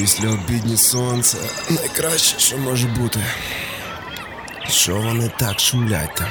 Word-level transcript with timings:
Після 0.00 0.28
обідні 0.28 0.76
сонце 0.76 1.38
найкраще, 1.70 2.38
що 2.38 2.58
може 2.58 2.86
бути. 2.86 3.20
Що 4.68 4.94
вони 4.96 5.30
так 5.38 5.60
шумлять 5.60 6.14
там? 6.14 6.28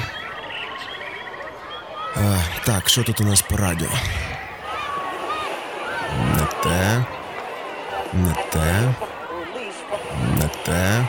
А, 2.16 2.38
Так, 2.66 2.88
що 2.88 3.02
тут 3.02 3.20
у 3.20 3.24
нас 3.24 3.42
по 3.42 3.56
радіо? 3.56 3.88
Не 6.18 6.46
те, 6.62 7.04
не 8.12 8.34
те, 8.52 8.94
не 10.40 10.48
те. 10.64 11.06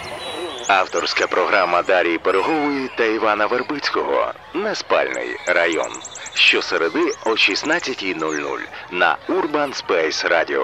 Авторська 0.67 1.27
програма 1.27 1.81
Дарії 1.83 2.17
Берегової 2.17 2.89
та 2.97 3.05
Івана 3.05 3.45
Вербицького 3.45 4.33
Неспальний 4.53 5.37
район. 5.47 5.91
Щосереди 6.33 7.13
о 7.25 7.29
16.00 7.29 8.59
на 8.91 9.17
Urban 9.29 9.83
Space 9.83 10.29
Radio. 10.29 10.63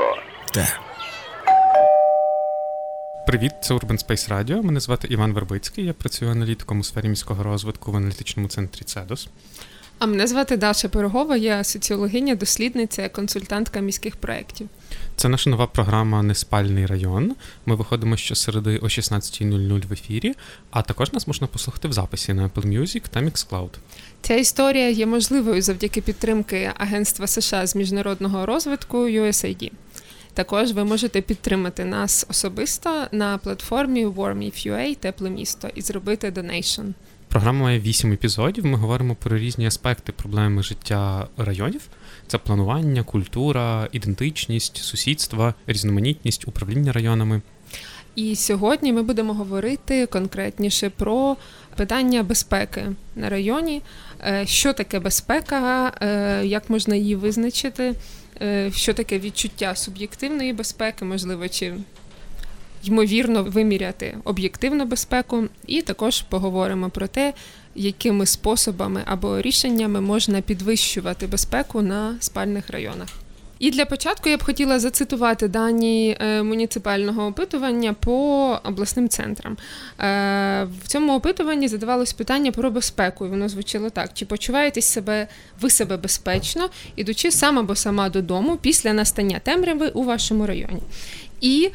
Те. 0.53 0.84
Привіт, 3.27 3.51
це 3.63 3.73
Urban 3.73 4.07
Space 4.07 4.29
Radio. 4.29 4.61
Мене 4.61 4.79
звати 4.79 5.07
Іван 5.07 5.33
Вербицький. 5.33 5.85
Я 5.85 5.93
працюю 5.93 6.31
аналітиком 6.31 6.79
у 6.79 6.83
сфері 6.83 7.09
міського 7.09 7.43
розвитку 7.43 7.91
в 7.91 7.95
аналітичному 7.95 8.49
центрі 8.49 8.83
Цедос. 8.83 9.27
А 9.99 10.05
мене 10.05 10.27
звати 10.27 10.57
Даша 10.57 10.89
Пирогова, 10.89 11.37
я 11.37 11.63
соціологиня, 11.63 12.35
дослідниця, 12.35 13.09
консультантка 13.09 13.79
міських 13.79 14.15
проєктів. 14.15 14.69
Це 15.15 15.29
наша 15.29 15.49
нова 15.49 15.67
програма 15.67 16.23
Неспальний 16.23 16.85
район. 16.85 17.35
Ми 17.65 17.75
виходимо 17.75 18.17
щосереди 18.17 18.77
о 18.77 18.85
16.00 18.85 19.87
в 19.87 19.93
ефірі, 19.93 20.33
а 20.71 20.81
також 20.81 21.13
нас 21.13 21.27
можна 21.27 21.47
послухати 21.47 21.87
в 21.87 21.93
записі 21.93 22.33
на 22.33 22.47
Apple 22.47 22.79
Music 22.79 23.03
та 23.09 23.19
Mixcloud. 23.19 23.69
Ця 24.21 24.33
історія 24.33 24.89
є 24.89 25.05
можливою 25.05 25.61
завдяки 25.61 26.01
підтримки 26.01 26.71
Агентства 26.77 27.27
США 27.27 27.67
з 27.67 27.75
міжнародного 27.75 28.45
розвитку 28.45 28.97
USAID. 28.97 29.71
Також 30.35 30.71
ви 30.71 30.83
можете 30.83 31.21
підтримати 31.21 31.85
нас 31.85 32.25
особисто 32.29 33.07
на 33.11 33.37
платформі 33.37 34.05
warm.if.ua 34.05 34.95
Тепле 34.95 35.29
місто 35.29 35.69
і 35.75 35.81
зробити 35.81 36.31
donation. 36.31 36.81
Програма 37.27 37.59
має 37.59 37.79
вісім 37.79 38.11
епізодів. 38.11 38.65
Ми 38.65 38.77
говоримо 38.77 39.15
про 39.15 39.37
різні 39.37 39.67
аспекти 39.67 40.11
проблеми 40.11 40.63
життя 40.63 41.27
районів: 41.37 41.81
це 42.27 42.37
планування, 42.37 43.03
культура, 43.03 43.87
ідентичність, 43.91 44.77
сусідства, 44.77 45.53
різноманітність, 45.67 46.47
управління 46.47 46.91
районами. 46.91 47.41
І 48.15 48.35
сьогодні 48.35 48.93
ми 48.93 49.03
будемо 49.03 49.33
говорити 49.33 50.05
конкретніше 50.05 50.89
про 50.89 51.37
питання 51.75 52.23
безпеки 52.23 52.85
на 53.15 53.29
районі, 53.29 53.81
е, 54.27 54.43
що 54.47 54.73
таке 54.73 54.99
безпека, 54.99 55.93
е, 56.01 56.45
як 56.45 56.69
можна 56.69 56.95
її 56.95 57.15
визначити, 57.15 57.95
що 58.71 58.93
таке 58.93 59.19
відчуття 59.19 59.75
суб'єктивної 59.75 60.53
безпеки, 60.53 61.05
можливо, 61.05 61.47
чи 61.47 61.73
ймовірно 62.83 63.43
виміряти 63.43 64.17
об'єктивну 64.23 64.85
безпеку, 64.85 65.43
і 65.67 65.81
також 65.81 66.21
поговоримо 66.21 66.89
про 66.89 67.07
те, 67.07 67.33
якими 67.75 68.25
способами 68.25 69.01
або 69.05 69.41
рішеннями 69.41 70.01
можна 70.01 70.41
підвищувати 70.41 71.27
безпеку 71.27 71.81
на 71.81 72.15
спальних 72.19 72.69
районах. 72.69 73.24
І 73.65 73.71
для 73.71 73.85
початку 73.85 74.29
я 74.29 74.37
б 74.37 74.43
хотіла 74.43 74.79
зацитувати 74.79 75.47
дані 75.47 76.17
е, 76.19 76.43
муніципального 76.43 77.25
опитування 77.25 77.93
по 77.93 78.13
обласним 78.63 79.09
центрам. 79.09 79.57
Е, 79.99 80.67
в 80.83 80.87
цьому 80.87 81.15
опитуванні 81.15 81.67
задавалось 81.67 82.13
питання 82.13 82.51
про 82.51 82.71
безпеку. 82.71 83.25
і 83.25 83.29
Воно 83.29 83.49
звучало 83.49 83.89
так: 83.89 84.09
чи 84.13 84.25
почуваєтесь 84.25 84.85
себе 84.85 85.27
ви 85.61 85.69
себе 85.69 85.97
безпечно, 85.97 86.69
ідучи 86.95 87.31
сам 87.31 87.59
або 87.59 87.75
сама 87.75 88.09
додому 88.09 88.57
після 88.57 88.93
настання 88.93 89.39
темряви 89.39 89.87
у 89.87 90.03
вашому 90.03 90.45
районі? 90.45 90.81
І 91.41 91.69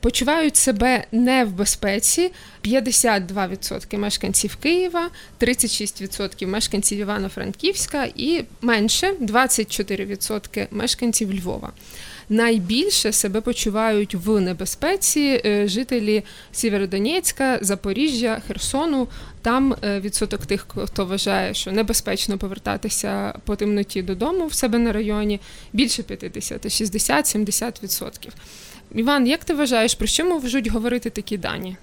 почувають 0.00 0.56
себе 0.56 1.04
не 1.12 1.44
в 1.44 1.50
безпеці 1.50 2.32
52% 2.64 3.98
мешканців 3.98 4.56
Києва, 4.56 5.10
36% 5.40 6.46
мешканців 6.46 6.98
Івано-Франківська 6.98 8.08
і 8.16 8.44
менше 8.60 9.12
24% 9.20 10.66
мешканців 10.70 11.34
Львова. 11.34 11.72
Найбільше 12.28 13.12
себе 13.12 13.40
почувають 13.40 14.14
в 14.14 14.40
небезпеці 14.40 15.42
е, 15.44 15.68
жителі 15.68 16.24
Сєвєродонецька, 16.52 17.58
Запоріжжя, 17.62 18.42
Херсону. 18.46 19.08
Там 19.42 19.76
е, 19.84 20.00
відсоток 20.00 20.46
тих, 20.46 20.66
хто 20.84 21.06
вважає, 21.06 21.54
що 21.54 21.72
небезпечно 21.72 22.38
повертатися 22.38 23.38
по 23.44 23.56
темноті 23.56 24.02
додому 24.02 24.46
в 24.46 24.54
себе 24.54 24.78
на 24.78 24.92
районі, 24.92 25.40
більше 25.72 26.02
50, 26.02 26.66
60-70%. 26.66 28.28
Іван, 28.94 29.26
як 29.26 29.44
ти 29.44 29.54
вважаєш, 29.54 29.94
про 29.94 30.06
що 30.06 30.24
можуть 30.24 30.66
говорити 30.66 31.10
такі 31.10 31.38
дані? 31.38 31.76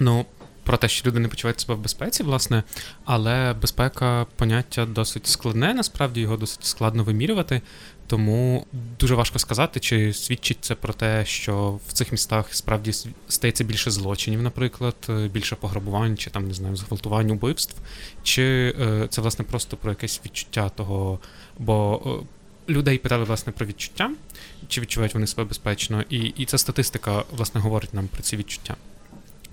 Ну, 0.00 0.26
про 0.64 0.76
те, 0.76 0.88
що 0.88 1.08
люди 1.08 1.18
не 1.18 1.28
почувають 1.28 1.60
себе 1.60 1.74
в 1.74 1.78
безпеці, 1.78 2.22
власне, 2.22 2.62
але 3.04 3.54
безпека 3.60 4.26
поняття 4.36 4.86
досить 4.86 5.26
складне, 5.26 5.74
насправді 5.74 6.20
його 6.20 6.36
досить 6.36 6.64
складно 6.64 7.04
вимірювати, 7.04 7.60
тому 8.06 8.66
дуже 9.00 9.14
важко 9.14 9.38
сказати, 9.38 9.80
чи 9.80 10.12
свідчить 10.12 10.58
це 10.60 10.74
про 10.74 10.92
те, 10.92 11.24
що 11.24 11.80
в 11.88 11.92
цих 11.92 12.12
містах 12.12 12.54
справді 12.54 12.92
стається 13.28 13.64
більше 13.64 13.90
злочинів, 13.90 14.42
наприклад, 14.42 14.94
більше 15.32 15.56
пограбувань, 15.56 16.16
чи 16.16 16.30
там 16.30 16.48
не 16.48 16.54
знаю, 16.54 16.76
зґвалтувань, 16.76 17.30
убивств, 17.30 17.76
чи 18.22 18.74
е, 18.80 19.06
це 19.10 19.20
власне 19.20 19.44
просто 19.44 19.76
про 19.76 19.90
якесь 19.90 20.20
відчуття 20.24 20.68
того, 20.68 21.18
бо. 21.58 22.00
Людей 22.68 22.98
питали 22.98 23.24
власне 23.24 23.52
про 23.52 23.66
відчуття, 23.66 24.10
чи 24.68 24.80
відчувають 24.80 25.14
вони 25.14 25.26
себе 25.26 25.44
безпечно, 25.44 26.04
і 26.10 26.18
і 26.18 26.44
ця 26.44 26.58
статистика 26.58 27.24
власне 27.30 27.60
говорить 27.60 27.94
нам 27.94 28.08
про 28.08 28.22
ці 28.22 28.36
відчуття. 28.36 28.76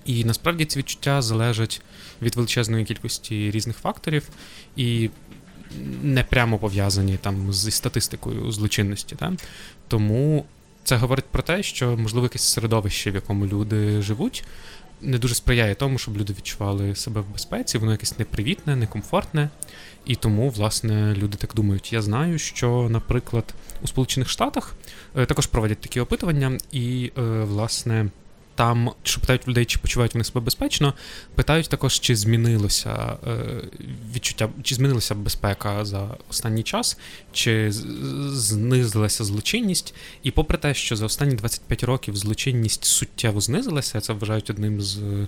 І 0.06 0.24
насправді 0.24 0.66
ці 0.66 0.80
відчуття 0.80 1.22
залежать 1.22 1.82
від 2.22 2.36
величезної 2.36 2.86
кількості 2.86 3.52
різних 3.52 3.78
факторів 3.78 4.30
і 4.76 5.10
не 6.04 6.24
прямо 6.24 6.58
пов'язані 6.58 7.18
там 7.18 7.54
зі 7.54 7.72
статистикою 7.72 8.52
злочинності. 8.52 9.16
Та? 9.16 9.34
Тому 9.88 10.46
це 10.84 10.96
говорить 10.96 11.26
про 11.26 11.44
те, 11.44 11.64
що 11.64 11.98
можливо 11.98 12.26
якесь 12.26 12.44
середовище, 12.44 13.12
в 13.12 13.16
якому 13.16 13.46
люди 13.48 14.02
живуть, 14.02 14.44
не 15.02 15.18
дуже 15.18 15.36
сприяє 15.36 15.76
тому, 15.76 15.98
щоб 15.98 16.18
люди 16.18 16.34
відчували 16.34 16.96
себе 16.96 17.22
в 17.22 17.34
безпеці, 17.34 17.78
воно 17.78 17.92
якесь 17.92 18.20
непривітне, 18.20 18.76
некомфортне. 18.76 19.50
І 20.06 20.16
тому, 20.16 20.50
власне, 20.50 21.16
люди 21.18 21.38
так 21.38 21.54
думають. 21.56 21.94
Я 21.94 22.02
знаю, 22.02 22.40
що, 22.40 22.88
наприклад, 22.90 23.54
у 23.82 23.88
Сполучених 23.88 24.30
Штатах 24.30 24.76
е, 25.16 25.26
також 25.26 25.48
проводять 25.48 25.80
такі 25.80 26.00
опитування, 26.00 26.58
і, 26.72 27.12
е, 27.18 27.22
власне, 27.44 28.10
там, 28.56 28.92
що 29.04 29.22
питають 29.22 29.48
людей, 29.48 29.66
чи 29.66 29.80
почувають 29.80 30.14
вони 30.14 30.24
себе 30.24 30.42
безпечно, 30.42 30.94
питають 31.36 31.70
також, 31.70 32.00
чи 32.00 32.16
змінилося 32.16 33.18
е, 33.28 33.38
відчуття, 34.16 34.50
чи 34.64 34.76
змінилася 34.76 35.16
безпека 35.16 35.86
за 35.86 36.08
останній 36.30 36.64
час, 36.64 36.98
чи 37.32 37.72
знизилася 38.32 39.24
злочинність. 39.24 39.94
І 40.24 40.32
попри 40.32 40.58
те, 40.58 40.74
що 40.74 40.96
за 40.96 41.06
останні 41.06 41.36
25 41.36 41.84
років 41.84 42.18
злочинність 42.18 42.86
суттєво 42.86 43.42
знизилася, 43.42 44.02
це 44.02 44.14
вважають 44.14 44.50
одним 44.50 44.82
з 44.82 44.98
е, 44.98 45.28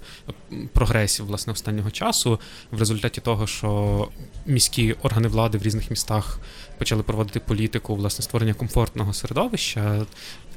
прогресів 0.73 1.25
власне 1.25 1.53
останнього 1.53 1.91
часу, 1.91 2.39
в 2.71 2.79
результаті 2.79 3.21
того, 3.21 3.47
що 3.47 4.07
міські 4.45 4.95
органи 5.01 5.27
влади 5.27 5.57
в 5.57 5.61
різних 5.63 5.89
містах 5.89 6.39
почали 6.77 7.03
проводити 7.03 7.39
політику 7.39 7.95
власне 7.95 8.23
створення 8.23 8.53
комфортного 8.53 9.13
середовища, 9.13 10.05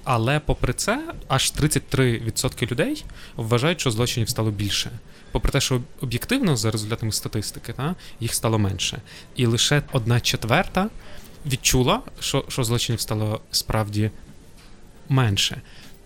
але 0.07 0.41
попри 0.41 0.73
це, 0.73 1.15
аж 1.29 1.53
33% 1.53 2.71
людей 2.71 3.05
вважають, 3.37 3.81
що 3.81 3.91
злочинів 3.91 4.29
стало 4.29 4.51
більше. 4.51 4.91
Попри 5.33 5.53
те, 5.53 5.61
що 5.61 5.81
об'єктивно, 6.01 6.57
за 6.57 6.71
результатами 6.71 7.13
статистики, 7.13 7.73
та, 7.73 7.95
їх 8.21 8.35
стало 8.35 8.59
менше. 8.59 9.01
І 9.37 9.47
лише 9.47 9.83
одна 9.93 10.21
четверта 10.21 10.89
відчула, 11.47 12.03
що, 12.21 12.45
що 12.49 12.65
злочинів 12.65 13.01
стало 13.01 13.41
справді 13.51 14.11
менше. 15.09 15.61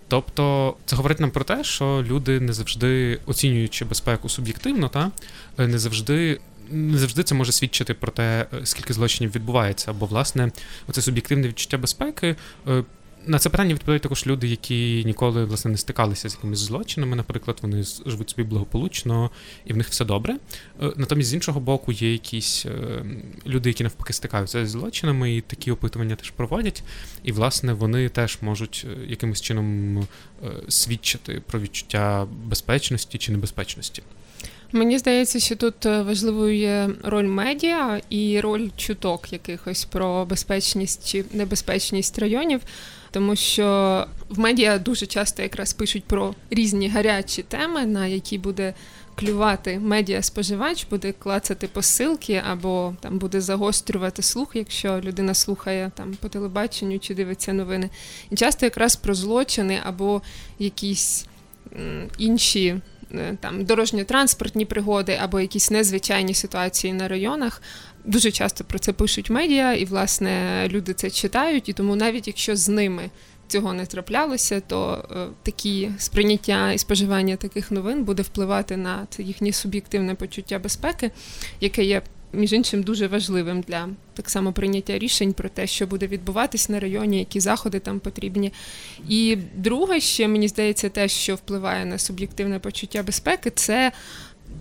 Тобто 0.07 0.75
це 0.85 0.95
говорить 0.95 1.19
нам 1.19 1.31
про 1.31 1.43
те, 1.43 1.63
що 1.63 2.05
люди 2.07 2.39
не 2.39 2.53
завжди 2.53 3.19
оцінюючи 3.25 3.85
безпеку 3.85 4.29
суб'єктивно, 4.29 4.89
та 4.89 5.11
не 5.57 5.79
завжди. 5.79 6.39
Не 6.73 6.97
завжди 6.97 7.23
це 7.23 7.35
може 7.35 7.51
свідчити 7.51 7.93
про 7.93 8.11
те, 8.11 8.45
скільки 8.63 8.93
злочинів 8.93 9.35
відбувається, 9.35 9.93
бо, 9.93 10.05
власне, 10.05 10.51
оце 10.87 11.01
суб'єктивне 11.01 11.47
відчуття 11.47 11.77
безпеки 11.77 12.35
е, 12.67 12.83
на 13.25 13.39
це 13.39 13.49
питання 13.49 13.73
відповідають 13.73 14.01
також 14.01 14.27
люди, 14.27 14.47
які 14.47 15.03
ніколи 15.05 15.45
власне 15.45 15.71
не 15.71 15.77
стикалися 15.77 16.29
з 16.29 16.33
якимись 16.35 16.59
злочинами. 16.59 17.15
Наприклад, 17.15 17.57
вони 17.61 17.83
живуть 18.05 18.29
собі 18.29 18.43
благополучно 18.43 19.31
і 19.65 19.73
в 19.73 19.77
них 19.77 19.89
все 19.89 20.05
добре. 20.05 20.37
Е, 20.81 20.91
натомість, 20.95 21.29
з 21.29 21.33
іншого 21.33 21.59
боку, 21.59 21.91
є 21.91 22.11
якісь 22.11 22.65
е, 22.65 23.05
люди, 23.47 23.69
які 23.69 23.83
навпаки 23.83 24.13
стикаються 24.13 24.65
з 24.65 24.69
злочинами, 24.69 25.35
і 25.35 25.41
такі 25.41 25.71
опитування 25.71 26.15
теж 26.15 26.29
проводять. 26.29 26.83
І, 27.23 27.31
власне, 27.31 27.73
вони 27.73 28.09
теж 28.09 28.37
можуть 28.41 28.85
е, 28.89 29.05
якимось 29.07 29.41
чином 29.41 30.07
свідчити 30.67 31.41
про 31.45 31.59
відчуття 31.59 32.27
безпечності 32.45 33.17
чи 33.17 33.31
небезпечності. 33.31 34.03
Мені 34.71 34.99
здається, 34.99 35.39
що 35.39 35.55
тут 35.55 35.85
важливою 35.85 36.57
є 36.57 36.89
роль 37.03 37.25
медіа 37.25 38.01
і 38.09 38.39
роль 38.39 38.69
чуток 38.77 39.33
якихось 39.33 39.85
про 39.85 40.25
безпечність 40.25 41.07
чи 41.07 41.25
небезпечність 41.33 42.19
районів, 42.19 42.61
тому 43.11 43.35
що 43.35 44.07
в 44.29 44.39
медіа 44.39 44.77
дуже 44.77 45.05
часто 45.05 45.41
якраз 45.41 45.73
пишуть 45.73 46.03
про 46.03 46.35
різні 46.49 46.89
гарячі 46.89 47.43
теми, 47.43 47.85
на 47.85 48.07
які 48.07 48.37
буде 48.37 48.73
клювати 49.15 49.79
медіа 49.79 50.21
споживач, 50.21 50.85
буде 50.89 51.11
клацати 51.11 51.67
посилки 51.67 52.41
або 52.51 52.93
там 52.99 53.17
буде 53.17 53.41
загострювати 53.41 54.21
слух, 54.21 54.51
якщо 54.53 55.01
людина 55.03 55.33
слухає 55.33 55.91
там 55.95 56.13
по 56.21 56.29
телебаченню 56.29 56.99
чи 56.99 57.15
дивиться 57.15 57.53
новини. 57.53 57.89
І 58.31 58.35
часто 58.35 58.65
якраз 58.65 58.95
про 58.95 59.13
злочини 59.13 59.79
або 59.83 60.21
якісь 60.59 61.25
інші. 62.17 62.81
Е, 63.15 63.37
там 63.39 63.65
дорожньо-транспортні 63.65 64.65
пригоди 64.65 65.19
або 65.21 65.39
якісь 65.39 65.71
незвичайні 65.71 66.33
ситуації 66.33 66.93
на 66.93 67.07
районах. 67.07 67.61
Дуже 68.05 68.31
часто 68.31 68.63
про 68.63 68.79
це 68.79 68.93
пишуть 68.93 69.29
медіа, 69.29 69.73
і 69.73 69.85
власне 69.85 70.65
люди 70.67 70.93
це 70.93 71.09
читають. 71.09 71.69
І 71.69 71.73
тому, 71.73 71.95
навіть 71.95 72.27
якщо 72.27 72.55
з 72.55 72.69
ними 72.69 73.09
цього 73.47 73.73
не 73.73 73.85
траплялося, 73.85 74.59
то 74.59 75.05
е, 75.11 75.27
такі 75.43 75.91
сприйняття 75.97 76.71
і 76.71 76.77
споживання 76.77 77.35
таких 77.35 77.71
новин 77.71 78.03
буде 78.03 78.23
впливати 78.23 78.77
на 78.77 79.07
це 79.09 79.23
їхнє 79.23 79.51
суб'єктивне 79.51 80.15
почуття 80.15 80.59
безпеки, 80.59 81.11
яке 81.59 81.83
є 81.83 82.01
між 82.33 82.53
іншим 82.53 82.83
дуже 82.83 83.07
важливим 83.07 83.61
для 83.61 83.89
так 84.13 84.29
само 84.29 84.53
прийняття 84.53 84.99
рішень 84.99 85.33
про 85.33 85.49
те, 85.49 85.67
що 85.67 85.87
буде 85.87 86.07
відбуватись 86.07 86.69
на 86.69 86.79
районі, 86.79 87.19
які 87.19 87.39
заходи 87.39 87.79
там 87.79 87.99
потрібні. 87.99 88.53
І 89.09 89.37
друге, 89.55 89.99
ще 89.99 90.27
мені 90.27 90.47
здається, 90.47 90.89
те, 90.89 91.07
що 91.07 91.35
впливає 91.35 91.85
на 91.85 91.97
суб'єктивне 91.97 92.59
почуття 92.59 93.03
безпеки, 93.03 93.49
це 93.49 93.91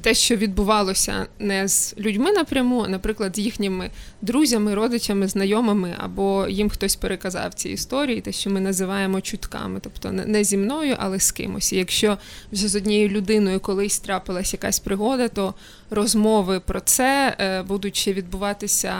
те, 0.03 0.15
що 0.15 0.37
відбувалося 0.37 1.27
не 1.39 1.69
з 1.69 1.95
людьми 1.99 2.33
напряму, 2.33 2.83
а, 2.83 2.89
наприклад, 2.89 3.37
з 3.37 3.39
їхніми 3.39 3.91
друзями, 4.23 4.75
родичами, 4.75 5.29
знайомими, 5.29 5.95
або 5.99 6.47
їм 6.49 6.69
хтось 6.71 6.97
переказав 6.97 7.55
ці 7.55 7.69
історії, 7.69 8.21
те, 8.21 8.33
що 8.33 8.51
ми 8.51 8.61
називаємо 8.61 9.21
чутками, 9.21 9.81
тобто 9.83 10.13
не 10.13 10.45
зі 10.45 10.57
мною, 10.57 10.97
але 10.99 11.21
з 11.21 11.33
кимось. 11.33 11.73
І 11.73 11.77
якщо 11.77 12.19
вже 12.53 12.69
з 12.69 12.77
однією 12.77 13.09
людиною 13.09 13.61
колись 13.61 13.99
трапилась 13.99 14.53
якась 14.53 14.79
пригода, 14.79 15.29
то 15.29 15.55
розмови 15.91 16.61
про 16.61 16.81
це 16.81 17.37
е, 17.39 17.63
будуть 17.63 17.97
ще 17.97 18.13
відбуватися 18.13 18.95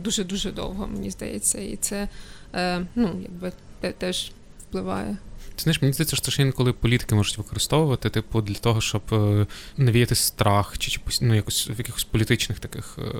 дуже 0.00 0.24
дуже 0.24 0.52
довго, 0.52 0.86
мені 0.86 1.10
здається, 1.10 1.60
і 1.60 1.76
це 1.76 2.08
е, 2.54 2.86
ну, 2.94 3.10
якби 3.22 3.52
теж 3.98 4.32
впливає. 4.68 5.16
Ти 5.54 5.62
знаєш, 5.62 5.82
мені 5.82 5.92
здається, 5.94 6.16
що 6.16 6.30
ще 6.30 6.42
інколи 6.42 6.72
політики 6.72 7.14
можуть 7.14 7.38
використовувати, 7.38 8.10
типу, 8.10 8.40
для 8.40 8.54
того, 8.54 8.80
щоб 8.80 9.02
е, 9.12 9.46
навіяти 9.76 10.14
страх, 10.14 10.78
чи 10.78 11.00
ну, 11.20 11.34
якось 11.34 11.70
в 11.70 11.78
якихось 11.78 12.04
політичних 12.04 12.58
таких 12.58 12.98
е, 12.98 13.14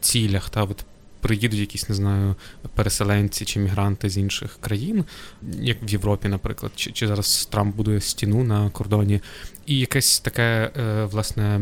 цілях, 0.00 0.50
та 0.50 0.62
от 0.62 0.84
приїдуть 1.20 1.60
якісь, 1.60 1.88
не 1.88 1.94
знаю, 1.94 2.34
переселенці 2.74 3.44
чи 3.44 3.60
мігранти 3.60 4.10
з 4.10 4.18
інших 4.18 4.58
країн, 4.60 5.04
як 5.60 5.76
в 5.82 5.88
Європі, 5.90 6.28
наприклад, 6.28 6.72
чи 6.76 6.92
чи 6.92 7.08
зараз 7.08 7.48
Трамп 7.50 7.76
будує 7.76 8.00
стіну 8.00 8.44
на 8.44 8.70
кордоні, 8.70 9.20
і 9.66 9.78
якесь 9.78 10.20
таке, 10.20 10.70
е, 10.76 11.04
власне, 11.04 11.60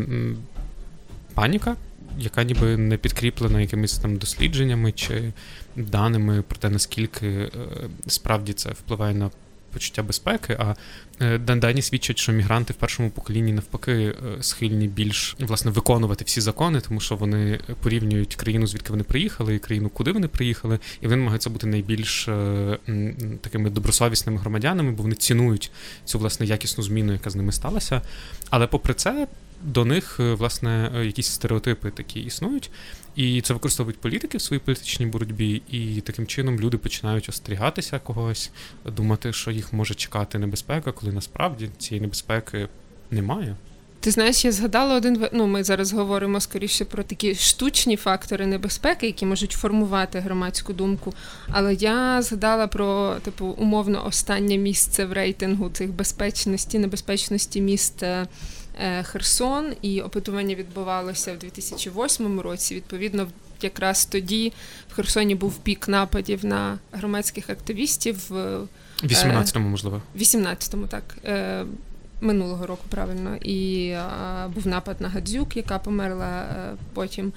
паніка. 1.35 1.77
Яка 2.19 2.45
ніби 2.45 2.77
не 2.77 2.97
підкріплена 2.97 3.61
якимись 3.61 3.99
там 3.99 4.17
дослідженнями 4.17 4.93
чи 4.93 5.33
даними 5.77 6.43
про 6.43 6.59
те, 6.59 6.71
наскільки 6.71 7.51
справді 8.07 8.53
це 8.53 8.71
впливає 8.71 9.15
на 9.15 9.31
почуття 9.77 10.03
безпеки. 10.03 10.57
А 10.59 10.75
дані 11.41 11.83
свідчать, 11.83 12.19
що 12.19 12.33
мігранти 12.33 12.73
в 12.73 12.77
першому 12.77 13.11
поколінні 13.11 13.53
навпаки 13.53 13.93
е, 13.93 14.15
схильні 14.41 14.89
більш 14.89 15.37
власне 15.39 15.71
виконувати 15.71 16.25
всі 16.25 16.41
закони, 16.41 16.81
тому 16.81 17.01
що 17.01 17.17
вони 17.17 17.61
порівнюють 17.83 18.35
країну, 18.35 18.67
звідки 18.67 18.91
вони 18.91 19.05
приїхали, 19.05 19.55
і 19.55 19.59
країну, 19.59 19.89
куди 19.89 20.13
вони 20.13 20.29
приїхали, 20.29 20.79
і 21.01 21.07
вони 21.07 21.17
намагаються 21.17 21.51
бути 21.51 21.67
найбільш 21.67 22.29
е, 22.29 22.79
такими 23.41 23.71
добросовісними 23.71 24.39
громадянами, 24.39 24.93
бо 24.93 25.03
вони 25.03 25.15
цінують 25.15 25.71
цю 26.05 26.19
власне 26.19 26.47
якісну 26.47 26.85
зміну, 26.85 27.13
яка 27.13 27.31
з 27.31 27.37
ними 27.37 27.53
сталася. 27.53 28.03
Але 28.51 28.67
попри 28.67 28.95
це. 28.95 29.27
До 29.63 29.85
них 29.85 30.19
власне 30.19 30.91
якісь 31.05 31.27
стереотипи 31.27 31.91
такі 31.91 32.21
існують, 32.21 32.71
і 33.17 33.41
це 33.41 33.55
використовують 33.55 34.01
політики 34.01 34.39
в 34.39 34.41
своїй 34.41 34.61
політичній 34.61 35.07
боротьбі, 35.07 35.63
і 35.71 36.01
таким 36.01 36.27
чином 36.27 36.61
люди 36.61 36.79
починають 36.79 37.29
остерігатися 37.29 37.99
когось, 37.99 38.51
думати, 38.85 39.33
що 39.33 39.51
їх 39.51 39.73
може 39.73 39.95
чекати 39.95 40.39
небезпека, 40.39 40.93
коли 41.07 41.15
насправді 41.15 41.71
цієї 41.79 42.01
небезпеки 42.01 42.69
немає. 43.11 43.57
Ти 44.01 44.11
знаєш, 44.11 44.45
я 44.45 44.53
згадала 44.53 44.95
один 44.95 45.27
ну, 45.33 45.47
ми 45.47 45.65
зараз 45.65 45.93
говоримо 45.93 46.41
скоріше 46.41 46.85
про 46.85 47.03
такі 47.03 47.35
штучні 47.35 47.97
фактори 47.97 48.47
небезпеки, 48.47 49.07
які 49.07 49.27
можуть 49.27 49.53
формувати 49.53 50.19
громадську 50.19 50.73
думку. 50.73 51.15
Але 51.51 51.75
я 51.75 52.23
згадала 52.23 52.67
про 52.67 53.15
типу 53.23 53.47
умовно 53.47 54.07
останнє 54.07 54.59
місце 54.59 55.05
в 55.05 55.13
рейтингу 55.13 55.71
цих 55.71 55.91
безпечності, 55.91 56.79
небезпечності 56.79 57.61
міст 57.61 58.03
е, 58.03 58.27
Е, 58.81 59.03
Херсон, 59.03 59.73
і 59.83 60.01
опитування 60.01 60.55
відбувалося 60.55 61.33
в 61.33 61.39
2008 61.39 62.41
році. 62.41 62.75
Відповідно, 62.75 63.29
якраз 63.63 64.07
тоді 64.07 64.53
в 64.91 64.95
Херсоні 64.95 65.35
був 65.35 65.59
пік 65.59 65.89
нападів 65.89 66.45
на 66.45 66.79
громадських 66.93 67.51
активістів. 67.51 68.31
В 69.03 69.07
18-му, 69.07 69.69
можливо. 69.69 70.03
В 70.15 70.19
18-му, 70.19 70.87
так. 70.87 71.03
Е, 71.25 71.65
минулого 72.21 72.67
року 72.67 72.83
правильно, 72.89 73.37
і 73.37 73.95
був 74.55 74.67
напад 74.67 75.01
на 75.01 75.09
Гадзюк, 75.09 75.57
яка 75.57 75.79
померла 75.79 76.45
потім. 76.95 77.33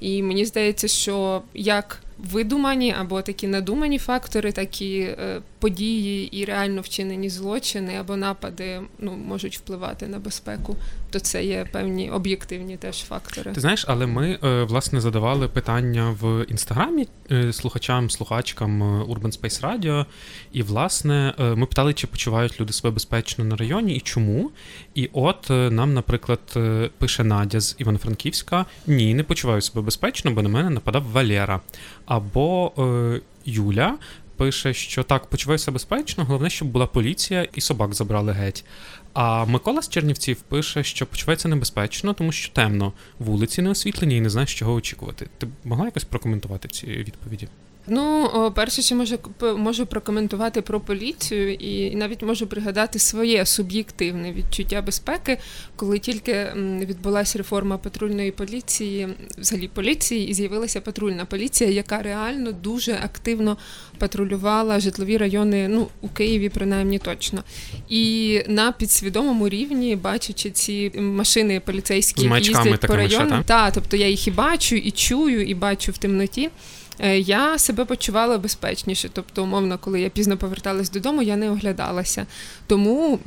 І 0.00 0.22
мені 0.22 0.44
здається, 0.44 0.88
що 0.88 1.42
як 1.54 2.00
видумані 2.18 2.94
або 3.00 3.22
такі 3.22 3.48
надумані 3.48 3.98
фактори, 3.98 4.52
такі 4.52 4.98
е, 4.98 5.40
події 5.58 6.36
і 6.40 6.44
реально 6.44 6.80
вчинені 6.80 7.30
злочини 7.30 7.96
або 7.96 8.16
напади 8.16 8.80
ну, 8.98 9.12
можуть 9.12 9.58
впливати 9.58 10.06
на 10.06 10.18
безпеку, 10.18 10.76
то 11.10 11.20
це 11.20 11.44
є 11.44 11.66
певні 11.72 12.10
об'єктивні 12.10 12.76
теж 12.76 13.02
фактори. 13.02 13.52
Ти 13.52 13.60
знаєш, 13.60 13.84
але 13.88 14.06
ми 14.06 14.38
е, 14.44 14.64
власне 14.64 15.00
задавали 15.00 15.48
питання 15.48 16.16
в 16.20 16.46
інстаграмі 16.48 17.08
е, 17.30 17.52
слухачам, 17.52 18.10
слухачкам 18.10 18.82
Urban 19.02 19.40
Space 19.40 19.60
Radio, 19.60 20.04
і 20.52 20.62
власне 20.62 21.34
ми 21.38 21.66
питали, 21.66 21.94
чи 21.94 22.06
почувають 22.06 22.60
люди 22.60 22.72
себе 22.72 22.90
безпечно 22.90 23.44
на 23.44 23.56
районі 23.56 23.96
і 23.96 24.00
чому. 24.00 24.50
І 24.94 25.10
от 25.12 25.50
нам, 25.50 25.94
наприклад, 25.94 26.58
пише 26.98 27.24
Надя 27.24 27.60
з 27.60 27.76
Івано-Франківська: 27.78 28.66
ні, 28.86 29.14
не 29.14 29.22
почуваю 29.22 29.60
себе 29.60 29.82
безпечно, 29.82 30.30
бо 30.30 30.42
на 30.42 30.48
мене 30.48 30.70
нападав 30.70 31.02
Валера. 31.12 31.60
Або 32.06 32.72
е, 32.78 33.20
Юля 33.44 33.98
пише, 34.36 34.74
що 34.74 35.02
так, 35.02 35.26
почуваюся 35.26 35.72
безпечно, 35.72 36.24
головне, 36.24 36.50
щоб 36.50 36.68
була 36.68 36.86
поліція 36.86 37.48
і 37.54 37.60
собак 37.60 37.94
забрали 37.94 38.32
геть. 38.32 38.64
А 39.12 39.44
Микола 39.44 39.82
з 39.82 39.88
Чернівців 39.88 40.40
пише, 40.40 40.84
що 40.84 41.06
почувається 41.06 41.48
небезпечно, 41.48 42.12
тому 42.12 42.32
що 42.32 42.52
темно, 42.52 42.92
вулиці 43.18 43.62
не 43.62 43.70
освітлені 43.70 44.16
і 44.16 44.20
не 44.20 44.30
знаєш, 44.30 44.54
чого 44.54 44.74
очікувати. 44.74 45.28
Ти 45.38 45.46
могла 45.64 45.84
якось 45.84 46.04
прокоментувати 46.04 46.68
ці 46.68 46.86
відповіді? 46.86 47.48
Ну, 47.86 48.52
перше, 48.54 48.82
що 48.82 48.96
можу 48.96 49.18
можу 49.56 49.86
прокоментувати 49.86 50.62
про 50.62 50.80
поліцію, 50.80 51.54
і 51.54 51.96
навіть 51.96 52.22
можу 52.22 52.46
пригадати 52.46 52.98
своє 52.98 53.46
суб'єктивне 53.46 54.32
відчуття 54.32 54.82
безпеки, 54.82 55.38
коли 55.76 55.98
тільки 55.98 56.46
відбулася 56.80 57.38
реформа 57.38 57.78
патрульної 57.78 58.30
поліції, 58.30 59.08
взагалі 59.38 59.68
поліції, 59.68 60.28
і 60.28 60.34
з'явилася 60.34 60.80
патрульна 60.80 61.24
поліція, 61.24 61.70
яка 61.70 62.02
реально 62.02 62.52
дуже 62.52 62.92
активно 62.92 63.56
патрулювала 63.98 64.80
житлові 64.80 65.16
райони, 65.16 65.68
ну 65.68 65.88
у 66.00 66.08
Києві, 66.08 66.48
принаймні 66.48 66.98
точно. 66.98 67.42
І 67.88 68.40
на 68.48 68.72
підсвідомому 68.72 69.48
рівні, 69.48 69.96
бачачи 69.96 70.50
ці 70.50 70.92
машини 71.00 71.60
поліцейські, 71.60 72.22
їздять 72.40 72.80
по 72.80 72.96
району, 72.96 73.42
та 73.46 73.70
тобто 73.70 73.96
я 73.96 74.08
їх 74.08 74.28
і 74.28 74.30
бачу, 74.30 74.76
і 74.76 74.90
чую, 74.90 75.42
і 75.46 75.54
бачу 75.54 75.92
в 75.92 75.98
темноті. 75.98 76.50
Е, 76.98 77.18
я 77.18 77.58
себе 77.58 77.84
почувала 77.84 78.38
безпечніше. 78.38 79.10
Тобто, 79.12 79.42
умовно, 79.42 79.78
коли 79.78 80.00
я 80.00 80.08
пізно 80.08 80.36
поверталась 80.36 80.90
додому, 80.90 81.22
я 81.22 81.36
не 81.36 81.50
оглядалася. 81.50 82.26
Тому 82.66 83.18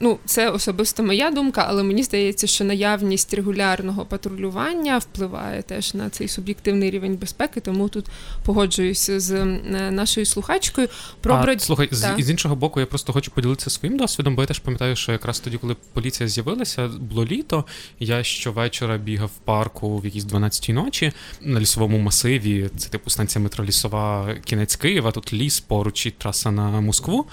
ну, 0.00 0.18
це 0.24 0.50
особисто 0.50 1.02
моя 1.02 1.30
думка, 1.30 1.66
але 1.68 1.82
мені 1.82 2.02
здається, 2.02 2.46
що 2.46 2.64
наявність 2.64 3.34
регулярного 3.34 4.04
патрулювання 4.04 4.98
впливає 4.98 5.62
теж 5.62 5.94
на 5.94 6.10
цей 6.10 6.28
суб'єктивний 6.28 6.90
рівень 6.90 7.16
безпеки, 7.16 7.60
тому 7.60 7.88
тут 7.88 8.06
погоджуюся 8.44 9.20
з 9.20 9.30
е, 9.32 9.44
нашою 9.90 10.26
слухачкою. 10.26 10.88
Про 11.20 11.34
а, 11.34 11.42
брод... 11.42 11.62
Слухай, 11.62 11.88
з, 11.90 12.14
з 12.18 12.30
іншого 12.30 12.56
боку, 12.56 12.80
я 12.80 12.86
просто 12.86 13.12
хочу 13.12 13.30
поділитися 13.30 13.70
своїм 13.70 13.98
досвідом, 13.98 14.36
бо 14.36 14.42
я 14.42 14.46
теж 14.46 14.58
пам'ятаю, 14.58 14.96
що 14.96 15.12
якраз 15.12 15.40
тоді, 15.40 15.56
коли 15.56 15.76
поліція 15.92 16.28
з'явилася, 16.28 16.88
було 16.88 17.24
літо. 17.24 17.64
Я 18.00 18.22
щовечора 18.22 18.98
бігав 18.98 19.28
в 19.28 19.38
парку 19.44 19.98
в 19.98 20.04
якійсь 20.04 20.24
12-й 20.24 20.72
ночі 20.72 21.12
на 21.40 21.60
лісовому 21.60 21.98
масиві. 21.98 22.70
Це 22.76 22.88
типу 22.88 23.07
станція 23.08 23.42
метро 23.42 23.64
Лісова, 23.64 24.34
кінець 24.44 24.76
Києва, 24.76 25.10
тут 25.10 25.32
ліс 25.32 25.60
поруч 25.60 26.06
і 26.06 26.10
траса 26.10 26.50
на 26.50 26.80
Москву. 26.80 27.26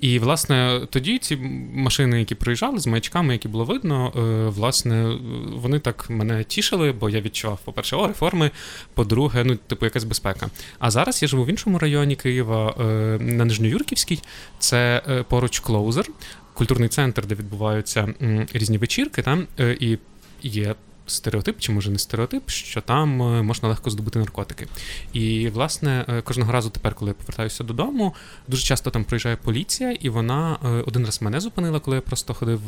І, 0.00 0.18
власне, 0.18 0.80
тоді 0.90 1.18
ці 1.18 1.36
машини, 1.74 2.18
які 2.18 2.34
проїжджали 2.34 2.80
з 2.80 2.86
маячками, 2.86 3.32
які 3.32 3.48
було 3.48 3.64
видно, 3.64 4.12
е, 4.16 4.48
власне, 4.48 5.18
вони 5.54 5.78
так 5.78 6.10
мене 6.10 6.44
тішили, 6.44 6.92
бо 6.92 7.10
я 7.10 7.20
відчував, 7.20 7.58
по-перше, 7.64 7.96
о, 7.96 8.06
реформи, 8.06 8.50
по-друге, 8.94 9.44
ну, 9.44 9.56
типу, 9.56 9.86
якась 9.86 10.04
безпека. 10.04 10.50
А 10.78 10.90
зараз 10.90 11.22
я 11.22 11.28
живу 11.28 11.44
в 11.44 11.50
іншому 11.50 11.78
районі 11.78 12.16
Києва 12.16 12.74
е, 12.80 12.82
на 13.20 13.44
Нижньоюрківській, 13.44 14.18
це 14.58 15.02
е, 15.08 15.22
поруч 15.22 15.58
Клоузер, 15.58 16.06
культурний 16.54 16.88
центр, 16.88 17.26
де 17.26 17.34
відбуваються 17.34 18.14
різні 18.52 18.78
вечірки, 18.78 19.22
там 19.22 19.46
і 19.58 19.98
є 20.42 20.74
стереотип, 21.10 21.58
чи 21.58 21.72
може 21.72 21.90
не 21.90 21.98
стереотип, 21.98 22.50
що 22.50 22.80
там 22.80 23.22
е, 23.22 23.42
можна 23.42 23.68
легко 23.68 23.90
здобути 23.90 24.18
наркотики. 24.18 24.66
І, 25.12 25.48
власне, 25.48 26.04
е, 26.08 26.22
кожного 26.22 26.52
разу 26.52 26.70
тепер, 26.70 26.94
коли 26.94 27.10
я 27.10 27.14
повертаюся 27.14 27.64
додому, 27.64 28.14
дуже 28.48 28.62
часто 28.62 28.90
там 28.90 29.04
приїжджає 29.04 29.36
поліція, 29.36 29.92
і 29.92 30.08
вона 30.08 30.58
е, 30.64 30.68
один 30.68 31.04
раз 31.04 31.22
мене 31.22 31.40
зупинила, 31.40 31.80
коли 31.80 31.96
я 31.96 32.00
просто 32.00 32.34
ходив 32.34 32.60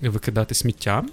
викидати 0.00 0.54
сміття. 0.54 1.04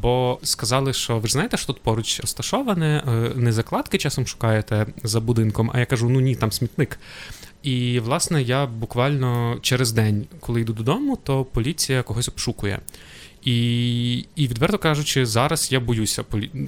Бо 0.00 0.38
сказали, 0.42 0.92
що 0.92 1.18
ви 1.18 1.26
ж 1.28 1.32
знаєте, 1.32 1.56
що 1.56 1.66
тут 1.66 1.82
поруч 1.82 2.20
розташоване, 2.20 3.02
не 3.36 3.52
закладки 3.52 3.98
часом 3.98 4.26
шукаєте 4.26 4.86
за 5.02 5.20
будинком, 5.20 5.70
а 5.74 5.80
я 5.80 5.86
кажу: 5.86 6.08
ну 6.08 6.20
ні, 6.20 6.34
там 6.34 6.52
смітник. 6.52 6.98
І, 7.62 8.00
власне, 8.00 8.42
я 8.42 8.66
буквально 8.66 9.58
через 9.62 9.92
день, 9.92 10.26
коли 10.40 10.60
йду 10.60 10.72
додому, 10.72 11.18
то 11.22 11.44
поліція 11.44 12.02
когось 12.02 12.28
обшукує. 12.28 12.80
І 13.44 14.24
і 14.36 14.48
відверто 14.48 14.78
кажучи, 14.78 15.26
зараз 15.26 15.72
я 15.72 15.80
боюся, 15.80 16.24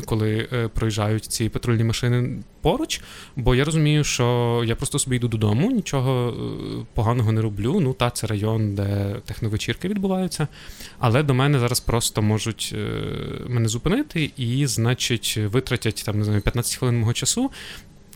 коли 0.07 0.49
е, 0.52 0.69
проїжджають 0.69 1.25
ці 1.25 1.49
патрульні 1.49 1.85
машини 1.85 2.43
поруч, 2.61 3.00
бо 3.37 3.54
я 3.54 3.64
розумію, 3.64 4.04
що 4.04 4.62
я 4.66 4.76
просто 4.76 4.99
собі 4.99 5.16
йду 5.16 5.28
додому, 5.28 5.71
нічого 5.71 6.28
е, 6.31 6.87
поганого 6.95 7.33
не 7.33 7.40
роблю. 7.40 7.81
Ну 7.81 7.93
та 7.93 8.11
це 8.11 8.26
район, 8.26 8.75
де 8.75 9.16
техновечірки 9.25 9.88
відбуваються. 9.88 10.49
Але 10.99 11.23
до 11.23 11.35
мене 11.35 11.59
зараз 11.59 11.81
просто 11.81 12.23
можуть 12.23 12.75
е, 12.75 12.87
мене 13.49 13.69
зупинити 13.69 14.31
і, 14.37 14.66
значить, 14.66 15.37
витратять 15.37 16.02
там 16.07 16.19
не 16.19 16.25
знаю 16.25 16.40
15 16.40 16.76
хвилин 16.76 16.99
мого 16.99 17.12
часу 17.12 17.50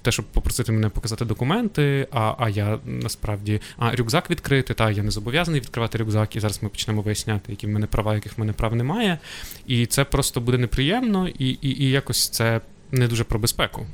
те, 0.08 0.12
щоб 0.12 0.24
попросити 0.24 0.72
мене 0.72 0.88
показати 0.88 1.24
документи, 1.24 2.06
а 2.10 2.34
а 2.38 2.48
я 2.48 2.78
насправді 2.84 3.60
а 3.76 3.96
рюкзак 3.96 4.30
відкрити, 4.30 4.74
та 4.74 4.90
я 4.90 5.02
не 5.02 5.10
зобов'язаний 5.10 5.60
відкривати 5.60 5.98
рюкзак, 5.98 6.36
і 6.36 6.40
зараз 6.40 6.62
ми 6.62 6.68
почнемо 6.68 7.02
виясняти, 7.02 7.52
які 7.52 7.66
в 7.66 7.70
мене 7.70 7.86
права, 7.86 8.14
яких 8.14 8.38
в 8.38 8.40
мене 8.40 8.52
прав 8.52 8.76
немає. 8.76 9.18
І 9.66 9.86
це 9.86 10.04
просто 10.04 10.40
буде 10.40 10.58
неприємно, 10.58 11.28
і, 11.28 11.48
і, 11.48 11.84
і 11.84 11.90
якось 11.90 12.28
це 12.28 12.60
не 12.92 13.08
дуже 13.08 13.24
про 13.24 13.38
безпеку. 13.38 13.86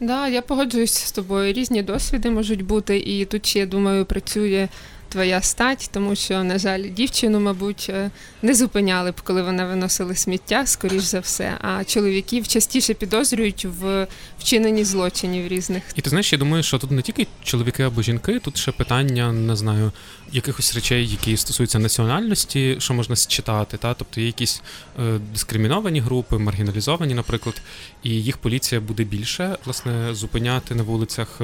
Да, 0.00 0.28
я 0.28 0.42
погоджуюсь 0.42 0.94
з 0.94 1.12
тобою. 1.12 1.52
Різні 1.52 1.82
досвіди 1.82 2.30
можуть 2.30 2.62
бути, 2.62 2.98
і 2.98 3.24
тут 3.24 3.46
ще 3.46 3.58
я 3.58 3.66
думаю 3.66 4.04
працює 4.04 4.68
твоя 5.10 5.42
стать, 5.42 5.90
тому 5.92 6.16
що, 6.16 6.44
на 6.44 6.58
жаль, 6.58 6.82
дівчину, 6.90 7.40
мабуть, 7.40 7.86
е, 7.88 8.10
не 8.42 8.54
зупиняли 8.54 9.10
б, 9.10 9.20
коли 9.20 9.42
вона 9.42 9.66
виносила 9.66 10.14
сміття, 10.14 10.66
скоріш 10.66 11.02
за 11.02 11.20
все. 11.20 11.56
А 11.60 11.84
чоловіків 11.84 12.48
частіше 12.48 12.94
підозрюють 12.94 13.64
в 13.64 14.06
вчиненні 14.38 14.84
злочинів 14.84 15.48
різних. 15.48 15.82
І 15.96 16.00
ти 16.00 16.10
знаєш, 16.10 16.32
я 16.32 16.38
думаю, 16.38 16.62
що 16.62 16.78
тут 16.78 16.90
не 16.90 17.02
тільки 17.02 17.26
чоловіки 17.42 17.82
або 17.82 18.02
жінки, 18.02 18.38
тут 18.38 18.56
ще 18.56 18.72
питання, 18.72 19.32
не 19.32 19.56
знаю, 19.56 19.92
якихось 20.32 20.74
речей, 20.74 21.08
які 21.08 21.36
стосуються 21.36 21.78
національності, 21.78 22.76
що 22.78 22.94
можна 22.94 23.16
считати, 23.16 23.76
та 23.76 23.94
тобто 23.94 24.20
є 24.20 24.26
якісь 24.26 24.62
е, 24.98 25.18
дискриміновані 25.32 26.00
групи, 26.00 26.38
маргіналізовані, 26.38 27.14
наприклад, 27.14 27.62
і 28.02 28.10
їх 28.10 28.38
поліція 28.38 28.80
буде 28.80 29.04
більше 29.04 29.56
власне 29.64 30.14
зупиняти 30.14 30.74
на 30.74 30.82
вулицях. 30.82 31.40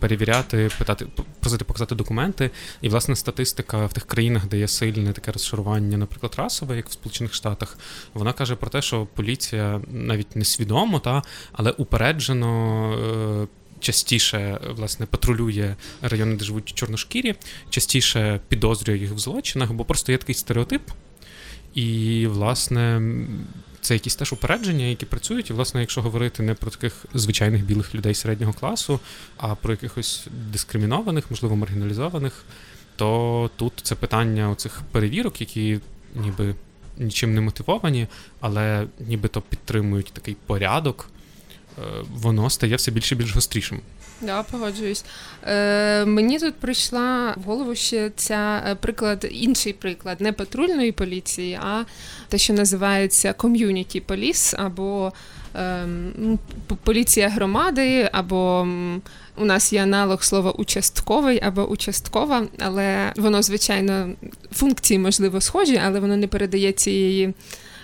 Перевіряти, 0.00 0.70
питати, 0.78 1.06
просити 1.40 1.64
показати 1.64 1.94
документи. 1.94 2.50
І, 2.80 2.88
власне, 2.88 3.16
статистика 3.16 3.86
в 3.86 3.92
тих 3.92 4.06
країнах, 4.06 4.46
де 4.46 4.58
є 4.58 4.68
сильне 4.68 5.12
таке 5.12 5.32
розшарування, 5.32 5.98
наприклад, 5.98 6.34
расове, 6.36 6.76
як 6.76 6.88
в 6.88 6.92
Сполучених 6.92 7.34
Штатах, 7.34 7.78
вона 8.14 8.32
каже 8.32 8.56
про 8.56 8.70
те, 8.70 8.82
що 8.82 9.06
поліція 9.14 9.80
навіть 9.92 10.36
не 10.36 10.44
свідомо, 10.44 10.98
та, 11.00 11.22
але 11.52 11.70
упереджено. 11.70 12.92
Е, 13.42 13.46
частіше 13.80 14.60
власне 14.76 15.06
патрулює 15.06 15.74
райони, 16.02 16.36
де 16.36 16.44
живуть 16.44 16.72
чорношкірі, 16.74 17.34
частіше 17.70 18.40
підозрює 18.48 18.98
їх 18.98 19.12
в 19.12 19.18
злочинах, 19.18 19.72
бо 19.72 19.84
просто 19.84 20.12
є 20.12 20.18
такий 20.18 20.34
стереотип. 20.34 20.82
І, 21.74 22.26
власне, 22.26 23.02
це 23.80 23.94
якісь 23.94 24.16
теж 24.16 24.32
упередження, 24.32 24.84
які 24.84 25.06
працюють. 25.06 25.50
І, 25.50 25.52
власне, 25.52 25.80
якщо 25.80 26.02
говорити 26.02 26.42
не 26.42 26.54
про 26.54 26.70
таких 26.70 27.06
звичайних 27.14 27.64
білих 27.64 27.94
людей 27.94 28.14
середнього 28.14 28.52
класу, 28.52 29.00
а 29.36 29.54
про 29.54 29.72
якихось 29.72 30.26
дискримінованих, 30.52 31.30
можливо, 31.30 31.56
маргіналізованих, 31.56 32.44
то 32.96 33.50
тут 33.56 33.72
це 33.82 33.94
питання 33.94 34.50
оцих 34.50 34.82
перевірок, 34.92 35.40
які 35.40 35.80
ніби 36.14 36.54
нічим 36.98 37.34
не 37.34 37.40
мотивовані, 37.40 38.06
але 38.40 38.86
нібито 39.00 39.40
підтримують 39.40 40.12
такий 40.12 40.36
порядок, 40.46 41.10
е, 41.78 41.82
воно 42.10 42.50
стає 42.50 42.76
все 42.76 42.90
більше 42.90 43.14
і 43.14 43.18
більш 43.18 43.34
гострішим. 43.34 43.80
Да, 44.22 44.42
погоджуюсь. 44.42 45.04
Е, 45.46 46.04
Мені 46.04 46.38
тут 46.38 46.54
прийшла 46.54 47.34
в 47.36 47.42
голову 47.42 47.74
ще 47.74 48.10
ця 48.16 48.62
е, 48.66 48.74
приклад, 48.74 49.26
інший 49.30 49.72
приклад, 49.72 50.20
не 50.20 50.32
патрульної 50.32 50.92
поліції, 50.92 51.58
а 51.62 51.84
те, 52.28 52.38
що 52.38 52.52
називається 52.52 53.32
ком'юніті 53.32 54.00
поліс, 54.00 54.54
або 54.58 55.12
е, 55.56 55.86
поліція 56.84 57.28
громади, 57.28 58.08
або 58.12 58.68
у 59.36 59.44
нас 59.44 59.72
є 59.72 59.82
аналог 59.82 60.22
слова 60.22 60.50
участковий 60.50 61.40
або 61.42 61.64
участкова, 61.64 62.46
але 62.58 63.12
воно, 63.16 63.42
звичайно, 63.42 64.10
функції 64.52 64.98
можливо 64.98 65.40
схожі, 65.40 65.80
але 65.84 66.00
воно 66.00 66.16
не 66.16 66.26
передає 66.26 66.72
цієї 66.72 67.34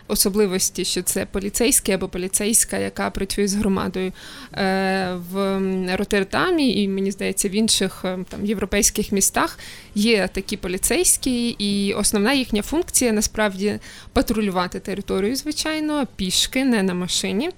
особливості, 0.09 0.85
що 0.85 1.03
це 1.03 1.27
поліцейський 1.27 1.95
або 1.95 2.09
поліцейська, 2.09 2.79
яка 2.79 3.11
працює 3.11 3.49
з 3.49 3.55
громадою 3.55 4.13
е, 4.53 5.19
в 5.33 5.61
Роттердамі, 5.97 6.83
і 6.83 6.89
мені 6.89 7.11
здається, 7.11 7.49
в 7.49 7.53
інших 7.53 8.03
е, 8.05 8.19
там 8.29 8.47
європейських 8.47 9.13
містах 9.13 9.59
є 9.95 10.29
такі 10.33 10.57
поліцейські, 10.57 11.49
і 11.49 11.93
основна 11.93 12.33
їхня 12.33 12.63
функція 12.63 13.13
насправді 13.13 13.79
патрулювати 14.13 14.81
територію, 14.81 15.37
звичайно, 15.37 16.07
пішки, 16.17 16.65
не 16.65 16.83
на 16.83 16.95
машині. 16.95 17.51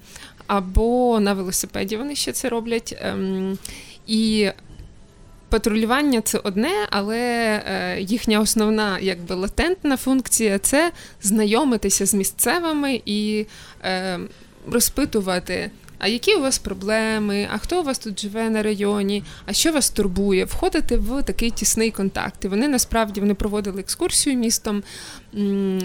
Або 0.46 1.20
на 1.20 1.32
велосипеді 1.32 1.96
вони 1.96 2.14
ще 2.14 2.32
це 2.32 2.48
роблять. 2.48 2.98
Ем, 3.00 3.58
і 4.06 4.50
Патрулювання 5.48 6.20
це 6.20 6.38
одне, 6.38 6.86
але 6.90 7.18
е, 7.18 8.00
їхня 8.00 8.40
основна, 8.40 8.98
якби 8.98 9.34
латентна 9.34 9.96
функція 9.96 10.58
це 10.58 10.92
знайомитися 11.22 12.06
з 12.06 12.14
місцевими 12.14 13.02
і 13.04 13.46
е, 13.84 14.18
розпитувати 14.70 15.70
а 15.98 16.08
які 16.08 16.34
у 16.34 16.40
вас 16.40 16.58
проблеми, 16.58 17.48
а 17.52 17.58
хто 17.58 17.80
у 17.80 17.84
вас 17.84 17.98
тут 17.98 18.20
живе 18.20 18.50
на 18.50 18.62
районі, 18.62 19.24
а 19.46 19.52
що 19.52 19.72
вас 19.72 19.90
турбує, 19.90 20.44
входити 20.44 20.96
в 20.96 21.22
такий 21.22 21.50
тісний 21.50 21.90
контакт. 21.90 22.44
І 22.44 22.48
Вони 22.48 22.68
насправді 22.68 23.20
вони 23.20 23.34
проводили 23.34 23.80
екскурсію 23.80 24.36
містом 24.36 24.82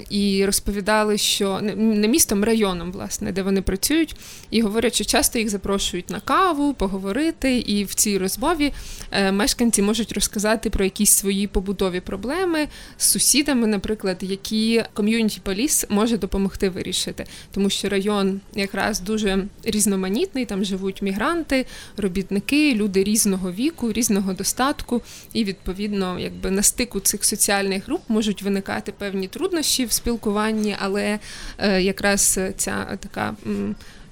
і 0.09 0.45
розповідали, 0.45 1.17
що 1.17 1.59
не 1.75 2.07
містом, 2.07 2.43
районом, 2.43 2.91
власне, 2.91 3.31
де 3.31 3.41
вони 3.41 3.61
працюють, 3.61 4.15
і 4.49 4.61
говорять, 4.61 4.95
що 4.95 5.03
часто 5.03 5.39
їх 5.39 5.49
запрошують 5.49 6.09
на 6.09 6.19
каву, 6.19 6.73
поговорити, 6.73 7.57
і 7.57 7.83
в 7.83 7.93
цій 7.93 8.17
розмові 8.17 8.73
е, 9.11 9.31
мешканці 9.31 9.81
можуть 9.81 10.11
розказати 10.11 10.69
про 10.69 10.83
якісь 10.83 11.11
свої 11.11 11.47
побутові 11.47 11.99
проблеми 11.99 12.67
з 12.97 13.05
сусідами, 13.09 13.67
наприклад, 13.67 14.17
які 14.21 14.83
ком'юніті 14.93 15.39
поліс 15.43 15.85
може 15.89 16.17
допомогти 16.17 16.69
вирішити, 16.69 17.25
тому 17.51 17.69
що 17.69 17.89
район 17.89 18.41
якраз 18.55 18.99
дуже 18.99 19.47
різноманітний 19.63 20.03
різноманітний. 20.03 20.45
Там 20.45 20.63
живуть 20.63 21.01
мігранти, 21.01 21.65
робітники, 21.97 22.75
люди 22.75 23.03
різного 23.03 23.51
віку, 23.51 23.91
різного 23.91 24.33
достатку, 24.33 25.01
і 25.33 25.43
відповідно, 25.43 26.19
якби 26.19 26.51
на 26.51 26.63
стику 26.63 26.99
цих 26.99 27.25
соціальних 27.25 27.87
груп 27.87 28.01
можуть 28.07 28.41
виникати 28.41 28.91
певні 28.91 29.27
труднощі 29.33 29.85
в 29.85 29.91
спілкуванні, 29.91 30.75
але 30.79 31.19
е, 31.57 31.81
якраз 31.81 32.39
ця 32.57 32.97
така 32.99 33.35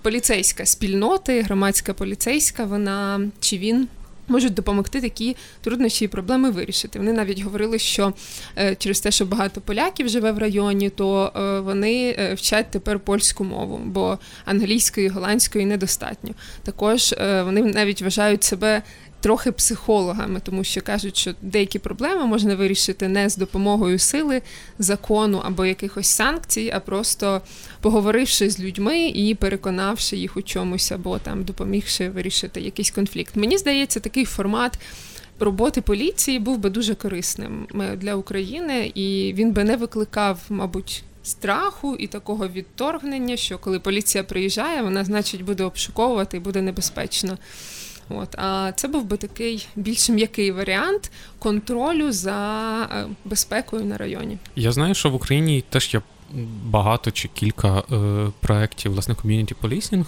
поліцейська 0.02 0.66
спільнота, 0.66 1.42
громадська 1.42 1.94
поліцейська, 1.94 2.66
вона 2.66 3.22
чи 3.40 3.58
він 3.58 3.88
можуть 4.28 4.54
допомогти 4.54 5.02
такі 5.02 5.36
труднощі 5.62 6.06
і 6.06 6.08
проблеми 6.08 6.52
вирішити. 6.52 7.00
Вони 7.00 7.14
навіть 7.14 7.42
говорили, 7.42 7.80
що 7.80 8.14
е, 8.58 8.76
через 8.76 9.00
те, 9.00 9.12
що 9.12 9.26
багато 9.26 9.62
поляків 9.62 10.10
живе 10.10 10.32
в 10.32 10.38
районі, 10.38 10.90
то 10.90 11.34
е, 11.36 11.60
вони 11.60 12.16
вчать 12.38 12.72
тепер 12.72 13.00
польську 13.00 13.44
мову, 13.44 13.82
бо 13.86 14.20
англійської, 14.46 15.08
голландської 15.08 15.66
недостатньо. 15.66 16.32
Також 16.64 17.16
вони 17.20 17.62
навіть 17.62 18.02
вважають 18.02 18.44
себе 18.44 18.82
трохи 19.22 19.52
психологами, 19.52 20.40
тому 20.44 20.64
що 20.64 20.82
кажуть, 20.82 21.18
що 21.18 21.34
деякі 21.42 21.80
проблеми 21.80 22.26
можна 22.26 22.56
вирішити 22.56 23.08
не 23.08 23.30
з 23.30 23.38
допомогою 23.38 24.00
сили, 24.00 24.42
закону 24.80 25.42
або 25.46 25.66
якихось 25.66 26.08
санкцій, 26.08 26.72
а 26.76 26.80
просто 26.80 27.42
поговоривши 27.82 28.50
з 28.50 28.60
людьми 28.60 29.08
і 29.08 29.36
переконавши 29.36 30.18
їх 30.18 30.38
у 30.38 30.42
чомусь, 30.42 30.92
або 30.92 31.20
там 31.20 31.44
допомігши 31.44 32.10
вирішити 32.10 32.62
якийсь 32.62 32.92
конфлікт. 32.92 33.36
Мені 33.36 33.58
здається, 33.58 34.00
такий 34.00 34.26
формат. 34.26 34.80
Роботи 35.40 35.82
поліції 35.82 36.40
був 36.40 36.58
би 36.58 36.70
дуже 36.70 36.96
корисним 36.96 37.68
для 37.98 38.16
України, 38.16 38.92
і 38.96 39.34
він 39.34 39.52
би 39.52 39.64
не 39.64 39.76
викликав, 39.76 40.40
мабуть, 40.50 41.04
страху 41.24 41.96
і 41.96 42.08
такого 42.08 42.48
відторгнення, 42.48 43.38
що 43.38 43.58
коли 43.58 43.80
поліція 43.80 44.24
приїжджає, 44.24 44.82
вона, 44.82 45.06
значить, 45.06 45.42
буде 45.42 45.64
обшуковувати 45.64 46.38
і 46.38 46.40
буде 46.40 46.62
небезпечно. 46.62 47.38
От, 48.16 48.36
А 48.40 48.72
це 48.76 48.88
був 48.88 49.06
би 49.06 49.18
такий 49.18 49.68
більш 49.76 50.10
м'який 50.10 50.52
варіант 50.52 51.12
контролю 51.40 52.12
за 52.12 52.38
е, 52.92 53.06
безпекою 53.26 53.86
на 53.86 53.98
районі. 53.98 54.38
Я 54.56 54.72
знаю, 54.72 54.94
що 54.96 55.10
в 55.10 55.16
Україні 55.16 55.64
теж 55.70 55.94
є 55.94 56.02
багато 56.66 57.12
чи 57.12 57.28
кілька 57.28 57.80
е, 57.80 58.32
проєктів 58.40 58.92
власне 58.92 59.16
ком'юніті 59.16 59.54
полісінг, 59.54 60.06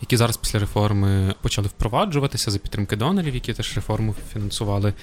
які 0.00 0.16
зараз 0.16 0.36
після 0.36 0.58
реформи 0.58 1.34
почали 1.40 1.68
впроваджуватися 1.68 2.50
за 2.50 2.58
підтримки 2.58 2.96
донорів, 2.96 3.34
які 3.34 3.52
теж 3.52 3.74
реформу 3.74 4.14
фінансували. 4.32 4.94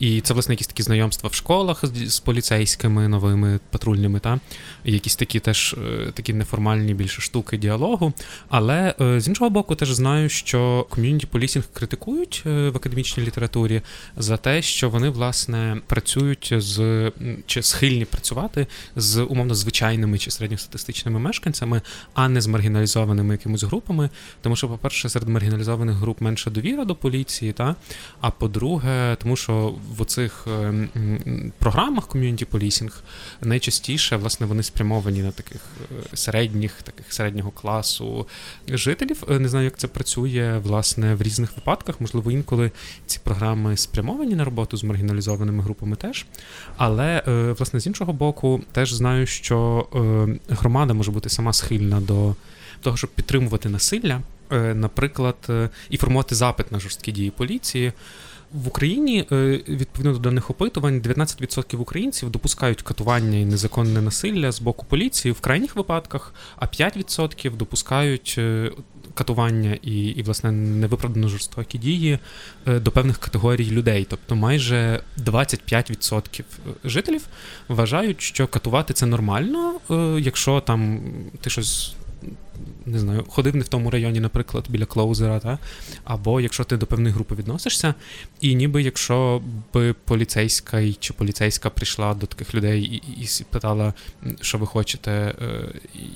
І 0.00 0.20
це, 0.20 0.34
власне, 0.34 0.54
якісь 0.54 0.66
такі 0.66 0.82
знайомства 0.82 1.30
в 1.30 1.34
школах 1.34 1.84
з, 1.86 2.14
з 2.14 2.20
поліцейськими 2.20 3.08
новими 3.08 3.60
патрульними, 3.70 4.20
та 4.20 4.40
якісь 4.84 5.16
такі 5.16 5.40
теж 5.40 5.74
е, 5.78 6.12
такі 6.12 6.32
неформальні 6.32 6.94
більше 6.94 7.22
штуки 7.22 7.56
діалогу. 7.56 8.12
Але 8.48 8.94
е, 9.00 9.20
з 9.20 9.28
іншого 9.28 9.50
боку, 9.50 9.74
теж 9.74 9.90
знаю, 9.90 10.28
що 10.28 10.86
community 10.90 11.26
policing 11.26 11.64
критикують 11.72 12.42
е, 12.46 12.70
в 12.70 12.76
академічній 12.76 13.22
літературі 13.22 13.82
за 14.16 14.36
те, 14.36 14.62
що 14.62 14.90
вони 14.90 15.08
власне 15.08 15.80
працюють 15.86 16.52
з 16.56 17.12
чи 17.46 17.62
схильні 17.62 18.04
працювати 18.04 18.66
з 18.96 19.22
умовно 19.22 19.54
звичайними 19.54 20.15
чи 20.18 20.30
середньостатистичними 20.30 21.18
мешканцями, 21.18 21.82
а 22.14 22.28
не 22.28 22.40
з 22.40 22.46
маргіналізованими 22.46 23.34
якимись 23.34 23.62
групами. 23.62 24.10
Тому 24.40 24.56
що, 24.56 24.68
по-перше, 24.68 25.08
серед 25.08 25.28
маргіналізованих 25.28 25.96
груп 25.96 26.20
менша 26.20 26.50
довіра 26.50 26.84
до 26.84 26.94
поліції, 26.94 27.52
та 27.52 27.76
а 28.20 28.30
по-друге, 28.30 29.16
тому 29.22 29.36
що 29.36 29.74
в 29.96 30.02
оцих 30.02 30.46
ем, 30.46 31.52
програмах 31.58 32.06
community 32.06 32.44
policing 32.44 33.02
найчастіше 33.40 34.16
власне 34.16 34.46
вони 34.46 34.62
спрямовані 34.62 35.22
на 35.22 35.30
таких 35.30 35.60
е, 36.12 36.16
середніх, 36.16 36.82
таких 36.82 37.12
середнього 37.12 37.50
класу 37.50 38.26
жителів. 38.68 39.24
Е, 39.30 39.38
не 39.38 39.48
знаю, 39.48 39.64
як 39.64 39.78
це 39.78 39.88
працює 39.88 40.60
власне 40.62 41.14
в 41.14 41.22
різних 41.22 41.56
випадках. 41.56 42.00
Можливо, 42.00 42.30
інколи 42.30 42.70
ці 43.06 43.18
програми 43.18 43.76
спрямовані 43.76 44.34
на 44.34 44.44
роботу 44.44 44.76
з 44.76 44.84
маргіналізованими 44.84 45.62
групами 45.62 45.96
теж. 45.96 46.26
Але 46.76 47.22
е, 47.28 47.52
власне 47.52 47.80
з 47.80 47.86
іншого 47.86 48.12
боку, 48.12 48.62
теж 48.72 48.92
знаю, 48.92 49.26
що 49.26 49.86
громада 50.48 50.94
може 50.94 51.10
бути 51.10 51.28
сама 51.28 51.52
схильна 51.52 52.00
до 52.00 52.34
того, 52.80 52.96
щоб 52.96 53.10
підтримувати 53.10 53.68
насилля, 53.68 54.20
е, 54.52 54.74
наприклад, 54.74 55.36
е, 55.48 55.68
і 55.90 55.96
формувати 55.96 56.34
запит 56.34 56.72
на 56.72 56.80
жорсткі 56.80 57.12
дії 57.12 57.30
поліції. 57.30 57.92
В 58.52 58.68
Україні 58.68 59.26
е, 59.32 59.60
відповідно 59.68 60.12
до 60.12 60.18
даних 60.18 60.50
опитувань 60.50 61.00
19% 61.00 61.76
українців 61.76 62.30
допускають 62.30 62.82
катування 62.82 63.38
і 63.38 63.44
незаконне 63.44 64.02
насилля 64.02 64.52
з 64.52 64.60
боку 64.60 64.86
поліції 64.88 65.32
в 65.32 65.40
крайніх 65.40 65.76
випадках, 65.76 66.34
а 66.56 66.66
5% 66.66 67.56
допускають 67.56 68.40
катування 69.16 69.78
і, 69.82 70.06
і 70.06 70.22
власне 70.22 70.52
невиправдано 70.52 71.28
жорстокі 71.28 71.78
дії 71.78 72.18
до 72.66 72.90
певних 72.90 73.18
категорій 73.18 73.70
людей. 73.70 74.06
Тобто 74.10 74.36
майже 74.36 75.00
25% 75.24 76.42
жителів 76.84 77.22
вважають, 77.68 78.20
що 78.20 78.46
катувати 78.46 78.94
це 78.94 79.06
нормально, 79.06 79.80
якщо 80.18 80.60
там 80.60 81.00
ти 81.40 81.50
щось 81.50 81.94
не 82.86 82.98
знаю, 82.98 83.24
ходив 83.28 83.56
не 83.56 83.62
в 83.62 83.68
тому 83.68 83.90
районі, 83.90 84.20
наприклад, 84.20 84.64
біля 84.68 84.84
клоузера, 84.84 85.40
та? 85.40 85.58
або 86.04 86.40
якщо 86.40 86.64
ти 86.64 86.76
до 86.76 86.86
певної 86.86 87.14
групи 87.14 87.34
відносишся, 87.34 87.94
і 88.40 88.54
ніби 88.54 88.82
якщо 88.82 89.42
би 89.74 89.92
поліцейська 89.92 90.92
чи 90.92 91.12
поліцейська 91.12 91.70
прийшла 91.70 92.14
до 92.14 92.26
таких 92.26 92.54
людей 92.54 92.82
і, 92.82 92.96
і 93.22 93.44
питала, 93.50 93.94
що 94.40 94.58
ви 94.58 94.66
хочете, 94.66 95.10
е, 95.10 95.34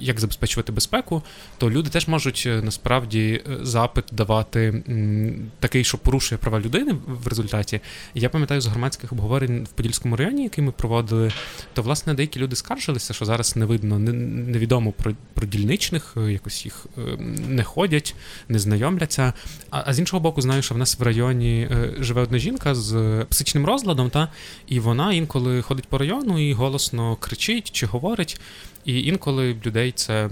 як 0.00 0.20
забезпечувати 0.20 0.72
безпеку, 0.72 1.22
то 1.58 1.70
люди 1.70 1.90
теж 1.90 2.08
можуть 2.08 2.44
е, 2.46 2.62
насправді 2.62 3.42
е, 3.50 3.58
запит 3.62 4.04
давати 4.12 4.82
такий, 5.60 5.84
що 5.84 5.98
порушує 5.98 6.38
права 6.38 6.60
людини 6.60 6.94
в 7.06 7.28
результаті. 7.28 7.80
Я 8.14 8.28
пам'ятаю 8.28 8.60
з 8.60 8.66
громадських 8.66 9.12
обговорень 9.12 9.64
в 9.64 9.68
Подільському 9.68 10.16
районі, 10.16 10.42
який 10.42 10.64
ми 10.64 10.72
проводили, 10.72 11.32
то 11.74 11.82
власне 11.82 12.14
деякі 12.14 12.40
люди 12.40 12.56
скаржилися, 12.56 13.14
що 13.14 13.24
зараз 13.24 13.56
не 13.56 13.64
видно, 13.64 13.98
невідомо 13.98 14.92
про, 14.92 15.12
про 15.34 15.46
дільничних 15.46 16.16
якось 16.32 16.64
їх 16.64 16.86
е, 16.98 17.00
не 17.48 17.64
ходять, 17.64 18.14
не 18.48 18.58
знайомляться. 18.58 19.32
А, 19.70 19.82
а 19.86 19.94
з 19.94 19.98
іншого 19.98 20.20
боку, 20.20 20.42
знаю, 20.42 20.62
що 20.62 20.74
в 20.74 20.78
нас 20.78 20.98
в 20.98 21.02
районі 21.02 21.68
е, 21.70 21.94
живе 21.98 22.22
одна 22.22 22.38
жінка 22.38 22.74
з 22.74 23.24
психічним 23.30 23.66
розладом, 23.66 24.10
та 24.10 24.28
і 24.66 24.80
вона 24.80 25.12
інколи 25.12 25.62
ходить 25.62 25.86
по 25.86 25.98
району 25.98 26.48
і 26.48 26.52
голосно 26.52 27.16
кричить 27.16 27.70
чи 27.72 27.86
говорить. 27.86 28.40
І 28.84 29.02
інколи 29.02 29.56
людей 29.66 29.92
це 29.92 30.30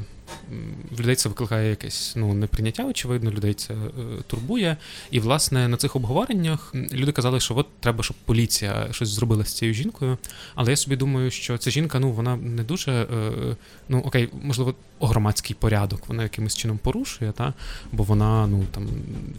в 0.90 1.00
людей 1.00 1.14
це 1.14 1.28
викликає 1.28 1.70
якесь 1.70 2.12
ну 2.16 2.34
неприйняття, 2.34 2.84
очевидно, 2.84 3.30
людей 3.30 3.54
це 3.54 3.74
е, 3.74 3.78
турбує. 4.26 4.76
І, 5.10 5.20
власне, 5.20 5.68
на 5.68 5.76
цих 5.76 5.96
обговореннях 5.96 6.74
люди 6.74 7.12
казали, 7.12 7.40
що 7.40 7.56
от 7.56 7.66
треба, 7.80 8.02
щоб 8.02 8.16
поліція 8.24 8.88
щось 8.90 9.08
зробила 9.08 9.44
з 9.44 9.52
цією 9.52 9.74
жінкою. 9.74 10.18
Але 10.54 10.70
я 10.70 10.76
собі 10.76 10.96
думаю, 10.96 11.30
що 11.30 11.58
ця 11.58 11.70
жінка, 11.70 11.98
ну 11.98 12.12
вона 12.12 12.36
не 12.36 12.62
дуже 12.62 12.92
е, 12.92 13.56
ну 13.88 13.98
окей, 13.98 14.28
можливо, 14.42 14.74
громадський 15.00 15.56
порядок 15.60 16.08
вона 16.08 16.22
якимось 16.22 16.56
чином 16.56 16.78
порушує, 16.78 17.32
та 17.32 17.54
бо 17.92 18.02
вона 18.02 18.46
ну 18.46 18.64
там 18.70 18.88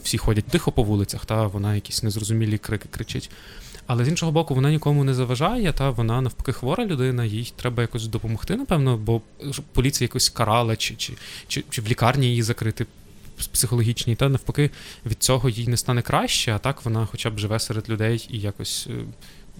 всі 0.04 0.18
ходять 0.18 0.46
тихо 0.46 0.72
по 0.72 0.84
вулицях, 0.84 1.26
та 1.26 1.48
вона 1.48 1.76
якісь 1.76 2.04
незрозумілі 2.04 2.58
крики 2.58 2.88
кричить. 2.92 3.32
Але 3.90 4.06
з 4.06 4.08
іншого 4.08 4.32
боку, 4.32 4.56
вона 4.56 4.72
нікому 4.72 5.04
не 5.04 5.14
заважає, 5.14 5.74
та 5.74 5.90
вона 5.90 6.22
навпаки 6.22 6.52
хвора 6.52 6.86
людина, 6.86 7.26
їй 7.26 7.54
треба 7.56 7.82
якось 7.82 8.08
допомогти, 8.08 8.56
напевно, 8.56 8.98
бо 8.98 9.22
поліція 9.74 10.06
якось 10.06 10.30
карала, 10.30 10.76
чи 10.76 10.96
чи, 10.96 11.14
чи, 11.48 11.64
чи 11.70 11.82
в 11.82 11.88
лікарні 11.88 12.28
її 12.28 12.42
закрити 12.42 12.86
психологічній, 13.52 14.16
та 14.16 14.30
навпаки 14.30 14.70
від 15.06 15.24
цього 15.24 15.50
їй 15.50 15.68
не 15.68 15.78
стане 15.78 16.02
краще, 16.02 16.54
а 16.56 16.58
так 16.58 16.86
вона 16.86 17.06
хоча 17.06 17.30
б 17.30 17.40
живе 17.40 17.60
серед 17.60 17.90
людей 17.90 18.28
і 18.30 18.40
якось 18.40 18.88
е, 18.90 18.94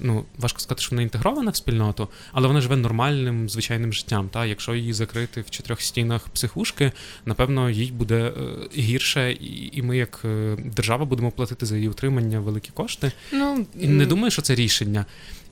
ну, 0.02 0.26
важко 0.38 0.60
сказати, 0.60 0.82
що 0.82 0.92
вона 0.92 1.02
інтегрована 1.02 1.52
в 1.52 1.56
спільноту, 1.56 2.08
але 2.32 2.48
вона 2.48 2.62
живе 2.62 2.76
нормальним 2.76 3.50
звичайним 3.50 3.94
життям. 3.94 4.30
Та 4.30 4.46
Якщо 4.46 4.76
її 4.76 4.94
закрити 4.94 5.42
в 5.42 5.50
чотирьох 5.50 5.82
стінах 5.82 6.30
психушки, 6.30 6.92
напевно, 7.26 7.70
їй 7.70 7.92
буде 7.92 8.16
е, 8.16 8.32
гірше, 8.78 9.32
і 9.72 9.82
ми, 9.82 9.98
як 9.98 10.22
е, 10.26 10.58
держава, 10.76 11.06
будемо 11.06 11.32
платити 11.32 11.66
за 11.66 11.76
її 11.76 11.90
утримання 11.90 12.40
великі 12.40 12.70
кошти. 12.74 13.12
Ну, 13.32 13.66
І 13.80 13.88
не 13.88 14.06
думаю, 14.06 14.32
що 14.32 14.42
це 14.42 14.56
рішення. 14.56 15.06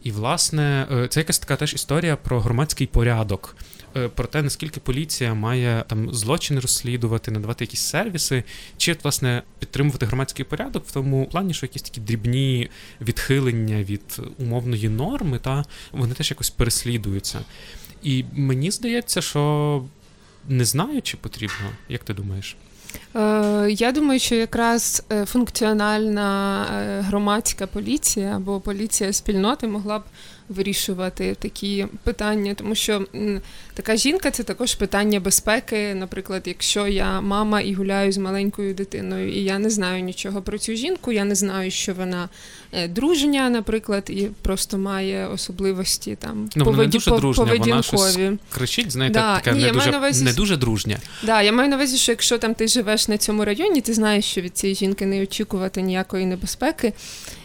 І, 0.03 0.11
власне, 0.11 0.87
е, 0.91 1.07
це 1.07 1.19
якась 1.19 1.39
така 1.39 1.55
теж 1.55 1.73
історія 1.73 2.15
про 2.15 2.39
громадський 2.39 2.87
порядок. 2.87 3.55
Е, 3.97 4.07
про 4.07 4.27
те, 4.27 4.41
наскільки 4.41 4.79
поліція 4.79 5.33
має 5.33 5.83
там 5.87 6.13
злочини 6.13 6.59
розслідувати, 6.59 7.31
надавати 7.31 7.63
якісь 7.63 7.81
сервіси, 7.81 8.43
чи 8.77 8.97
власне 9.03 9.43
підтримувати 9.59 10.05
громадський 10.05 10.45
порядок 10.45 10.85
в 10.87 10.91
тому 10.91 11.25
плані, 11.25 11.53
що 11.53 11.65
якісь 11.65 11.81
такі 11.81 12.01
дрібні 12.01 12.69
відхилення 13.01 13.83
від 13.83 14.21
умовної 14.39 14.89
норми, 14.89 15.39
та 15.39 15.65
вони 15.91 16.13
теж 16.13 16.31
якось 16.31 16.49
переслідуються. 16.49 17.39
І 18.03 18.25
мені 18.33 18.71
здається, 18.71 19.21
що 19.21 19.83
не 20.49 20.65
знаю, 20.65 21.01
чи 21.01 21.17
потрібно, 21.17 21.69
як 21.89 22.03
ти 22.03 22.13
думаєш? 22.13 22.55
Е, 23.15 23.67
я 23.71 23.91
думаю, 23.91 24.19
що 24.19 24.35
якраз 24.35 25.03
е, 25.11 25.25
функціональна 25.25 26.65
громадська 27.07 27.67
поліція 27.67 28.35
або 28.35 28.59
поліція 28.59 29.13
спільноти 29.13 29.67
могла 29.67 29.99
б 29.99 30.03
вирішувати 30.49 31.35
такі 31.39 31.85
питання, 32.03 32.53
тому 32.53 32.75
що 32.75 33.05
така 33.73 33.95
жінка 33.95 34.31
це 34.31 34.43
також 34.43 34.75
питання 34.75 35.19
безпеки. 35.19 35.93
Наприклад, 35.95 36.41
якщо 36.45 36.87
я 36.87 37.21
мама 37.21 37.61
і 37.61 37.73
гуляю 37.73 38.11
з 38.11 38.17
маленькою 38.17 38.73
дитиною, 38.73 39.33
і 39.33 39.43
я 39.43 39.59
не 39.59 39.69
знаю 39.69 40.03
нічого 40.03 40.41
про 40.41 40.57
цю 40.57 40.75
жінку, 40.75 41.11
я 41.11 41.25
не 41.25 41.35
знаю, 41.35 41.71
що 41.71 41.93
вона 41.93 42.29
е, 42.71 42.87
дружня, 42.87 43.49
наприклад, 43.49 44.03
і 44.09 44.27
просто 44.41 44.77
має 44.77 45.27
особливості 45.27 46.15
там 46.15 46.49
ну, 46.55 46.65
поведі... 46.65 46.81
не 46.81 46.87
дуже 46.87 47.11
дружня, 47.11 47.43
поведінкові. 47.43 47.71
Вона 47.71 47.83
щось 47.83 48.19
кричить, 48.49 48.91
знаєте, 48.91 49.19
да. 49.19 49.35
таке 49.35 49.51
Ні, 49.51 49.63
не 49.63 49.71
дуже 49.71 49.97
увазі... 49.97 50.25
не 50.25 50.33
дуже 50.33 50.57
дружня. 50.57 50.97
Да, 51.23 51.41
я 51.41 51.51
маю 51.51 51.69
на 51.69 51.75
увазі, 51.75 51.97
що 51.97 52.11
якщо 52.11 52.37
там 52.37 52.53
ти 52.53 52.67
живеш 52.67 53.07
на 53.07 53.17
цьому 53.17 53.45
районі, 53.45 53.81
ти 53.81 53.93
знаєш, 53.93 54.25
що 54.25 54.41
від 54.41 54.57
цієї 54.57 54.75
жінки 54.75 55.05
не 55.05 55.23
очікувати 55.23 55.81
ніякої 55.81 56.25
небезпеки. 56.25 56.93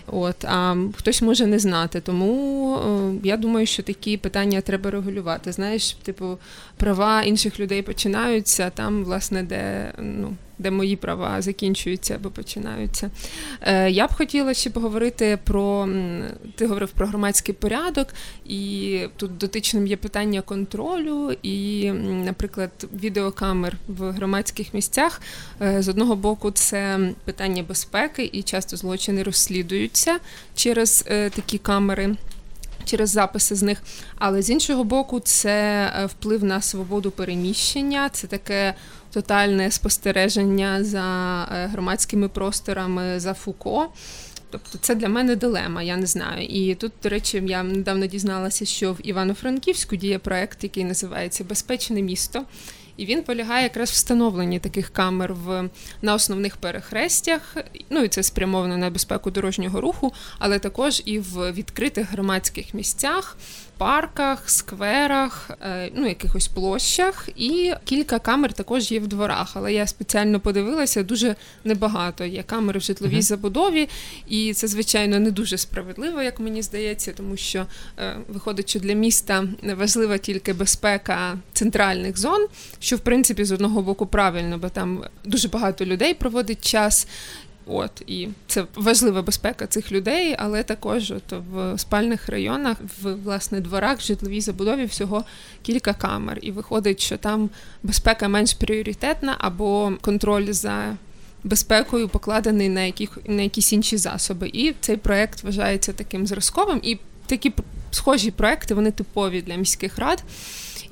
От 0.06 0.44
а 0.44 0.76
хтось 0.96 1.22
може 1.22 1.46
не 1.46 1.58
знати. 1.58 2.00
Тому 2.00 2.76
е, 2.76 3.14
я 3.22 3.36
думаю, 3.36 3.66
що 3.66 3.82
такі 3.82 4.16
питання 4.16 4.60
треба 4.60 4.90
регулювати. 4.90 5.52
Знаєш, 5.52 5.92
типу, 5.92 6.38
права 6.76 7.22
інших 7.22 7.60
людей 7.60 7.82
починаються 7.82 8.70
там, 8.70 9.04
власне, 9.04 9.42
де 9.42 9.92
ну. 9.98 10.34
Де 10.62 10.70
мої 10.70 10.96
права 10.96 11.42
закінчуються 11.42 12.14
або 12.14 12.30
починаються. 12.30 13.10
Е, 13.60 13.90
я 13.90 14.06
б 14.06 14.12
хотіла 14.12 14.54
ще 14.54 14.70
поговорити 14.70 15.38
про 15.44 15.88
ти 16.54 16.66
говорив 16.66 16.90
про 16.90 17.06
громадський 17.06 17.54
порядок, 17.54 18.08
і 18.46 19.00
тут 19.16 19.38
дотичним 19.38 19.86
є 19.86 19.96
питання 19.96 20.40
контролю 20.40 21.36
і, 21.42 21.90
наприклад, 22.24 22.70
відеокамер 22.94 23.76
в 23.88 24.10
громадських 24.10 24.74
місцях. 24.74 25.20
Е, 25.62 25.82
з 25.82 25.88
одного 25.88 26.16
боку, 26.16 26.50
це 26.50 26.98
питання 27.24 27.62
безпеки, 27.62 28.30
і 28.32 28.42
часто 28.42 28.76
злочини 28.76 29.22
розслідуються 29.22 30.18
через 30.54 31.04
е, 31.08 31.30
такі 31.30 31.58
камери 31.58 32.16
через 32.84 33.10
записи 33.10 33.54
з 33.54 33.62
них. 33.62 33.82
Але 34.18 34.42
з 34.42 34.50
іншого 34.50 34.84
боку, 34.84 35.20
це 35.20 35.90
вплив 36.10 36.44
на 36.44 36.60
свободу 36.60 37.10
переміщення, 37.10 38.08
це 38.08 38.26
таке 38.26 38.74
тотальне 39.12 39.70
спостереження 39.70 40.84
за 40.84 41.02
е, 41.52 41.66
громадськими 41.66 42.28
просторами 42.28 43.20
за 43.20 43.34
Фуко. 43.34 43.88
Тобто 44.50 44.78
це 44.78 44.94
для 44.94 45.08
мене 45.08 45.36
дилема, 45.36 45.82
я 45.82 45.96
не 45.96 46.06
знаю. 46.06 46.46
І 46.46 46.74
тут, 46.74 46.92
до 47.02 47.08
речі, 47.08 47.42
я 47.46 47.62
недавно 47.62 48.06
дізналася, 48.06 48.64
що 48.64 48.92
в 48.92 48.98
Івано-Франківську 49.02 49.96
діє 49.96 50.18
проект, 50.18 50.64
який 50.64 50.84
називається 50.84 51.44
Безпечне 51.44 52.02
місто. 52.02 52.44
І 52.96 53.06
він 53.06 53.22
полягає 53.22 53.62
якраз 53.62 53.90
встановленні 53.90 54.58
таких 54.58 54.90
камер 54.90 55.34
в 55.34 55.68
на 56.02 56.14
основних 56.14 56.56
перехрестях. 56.56 57.56
Ну 57.90 58.00
і 58.00 58.08
це 58.08 58.22
спрямовано 58.22 58.76
на 58.76 58.90
безпеку 58.90 59.30
дорожнього 59.30 59.80
руху, 59.80 60.12
але 60.38 60.58
також 60.58 61.02
і 61.04 61.18
в 61.18 61.52
відкритих 61.52 62.12
громадських 62.12 62.74
місцях 62.74 63.36
парках, 63.78 64.50
скверах, 64.50 65.50
е, 65.60 65.90
ну 65.94 66.06
якихось 66.06 66.48
площах, 66.48 67.28
і 67.36 67.72
кілька 67.84 68.18
камер 68.18 68.52
також 68.52 68.92
є 68.92 69.00
в 69.00 69.06
дворах. 69.06 69.52
Але 69.54 69.72
я 69.72 69.86
спеціально 69.86 70.40
подивилася 70.40 71.02
дуже 71.02 71.36
небагато. 71.64 72.24
Є 72.24 72.42
камери 72.42 72.78
в 72.78 72.82
житловій 72.82 73.16
uh-huh. 73.16 73.22
забудові, 73.22 73.88
і 74.28 74.54
це 74.54 74.68
звичайно 74.68 75.20
не 75.20 75.30
дуже 75.30 75.58
справедливо, 75.58 76.22
як 76.22 76.40
мені 76.40 76.62
здається, 76.62 77.12
тому 77.16 77.36
що 77.36 77.66
е, 77.98 78.16
виходить, 78.28 78.70
що 78.70 78.80
для 78.80 78.92
міста 78.92 79.44
важлива 79.62 80.18
тільки 80.18 80.52
безпека 80.52 81.38
центральних 81.52 82.18
зон, 82.18 82.46
що 82.78 82.96
в 82.96 83.00
принципі 83.00 83.44
з 83.44 83.52
одного 83.52 83.82
боку 83.82 84.06
правильно, 84.06 84.58
бо 84.58 84.68
там 84.68 85.04
дуже 85.24 85.48
багато 85.48 85.84
людей 85.84 86.14
проводить 86.14 86.64
час. 86.68 87.06
От 87.66 88.02
і 88.06 88.28
це 88.46 88.64
важлива 88.74 89.22
безпека 89.22 89.66
цих 89.66 89.92
людей, 89.92 90.36
але 90.38 90.62
також 90.62 91.10
от 91.10 91.42
в 91.52 91.78
спальних 91.78 92.28
районах, 92.28 92.76
в 93.02 93.14
власне 93.14 93.60
дворах, 93.60 94.02
житловій 94.02 94.40
забудові 94.40 94.84
всього 94.84 95.24
кілька 95.62 95.94
камер. 95.94 96.38
І 96.42 96.50
виходить, 96.50 97.00
що 97.00 97.16
там 97.16 97.50
безпека 97.82 98.28
менш 98.28 98.54
пріоритетна 98.54 99.36
або 99.38 99.92
контроль 100.00 100.52
за 100.52 100.96
безпекою 101.44 102.08
покладений 102.08 102.68
на 102.68 102.80
яких 102.80 103.18
на 103.26 103.42
якісь 103.42 103.72
інші 103.72 103.96
засоби. 103.96 104.50
І 104.52 104.74
цей 104.80 104.96
проект 104.96 105.42
вважається 105.42 105.92
таким 105.92 106.26
зразковим. 106.26 106.80
І 106.82 106.98
такі 107.26 107.52
схожі 107.90 108.30
проекти 108.30 108.74
вони 108.74 108.90
типові 108.90 109.42
для 109.42 109.54
міських 109.54 109.98
рад. 109.98 110.24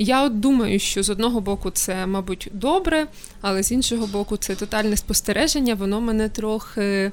Я 0.03 0.25
от 0.25 0.41
думаю, 0.41 0.79
що 0.79 1.03
з 1.03 1.11
одного 1.11 1.41
боку 1.41 1.71
це, 1.71 2.07
мабуть, 2.07 2.49
добре, 2.53 3.07
але 3.41 3.63
з 3.63 3.73
іншого 3.73 4.07
боку, 4.07 4.37
це 4.37 4.55
тотальне 4.55 4.97
спостереження, 4.97 5.75
воно 5.75 6.01
мене 6.01 6.29
трохи 6.29 7.13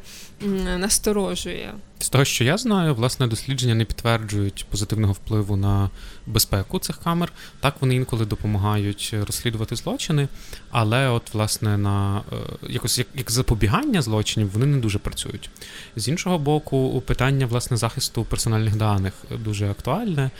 насторожує. 0.77 1.73
З 1.99 2.09
того, 2.09 2.25
що 2.25 2.43
я 2.43 2.57
знаю, 2.57 2.95
власне, 2.95 3.27
дослідження 3.27 3.75
не 3.75 3.85
підтверджують 3.85 4.65
позитивного 4.69 5.13
впливу 5.13 5.55
на 5.55 5.89
безпеку 6.27 6.79
цих 6.79 6.97
камер. 6.97 7.31
Так 7.59 7.75
вони 7.81 7.95
інколи 7.95 8.25
допомагають 8.25 9.15
розслідувати 9.27 9.75
злочини, 9.75 10.27
але, 10.71 11.09
от, 11.09 11.33
власне, 11.33 11.77
на 11.77 12.17
е, 12.17 12.35
якось 12.69 12.97
як, 12.97 13.07
як 13.15 13.31
запобігання 13.31 14.01
злочинів 14.01 14.51
вони 14.53 14.65
не 14.65 14.77
дуже 14.77 14.99
працюють. 14.99 15.49
З 15.95 16.07
іншого 16.07 16.37
боку, 16.37 17.03
питання 17.05 17.45
власне 17.45 17.77
захисту 17.77 18.23
персональних 18.23 18.75
даних 18.75 19.13
дуже 19.43 19.69
актуальне. 19.71 20.31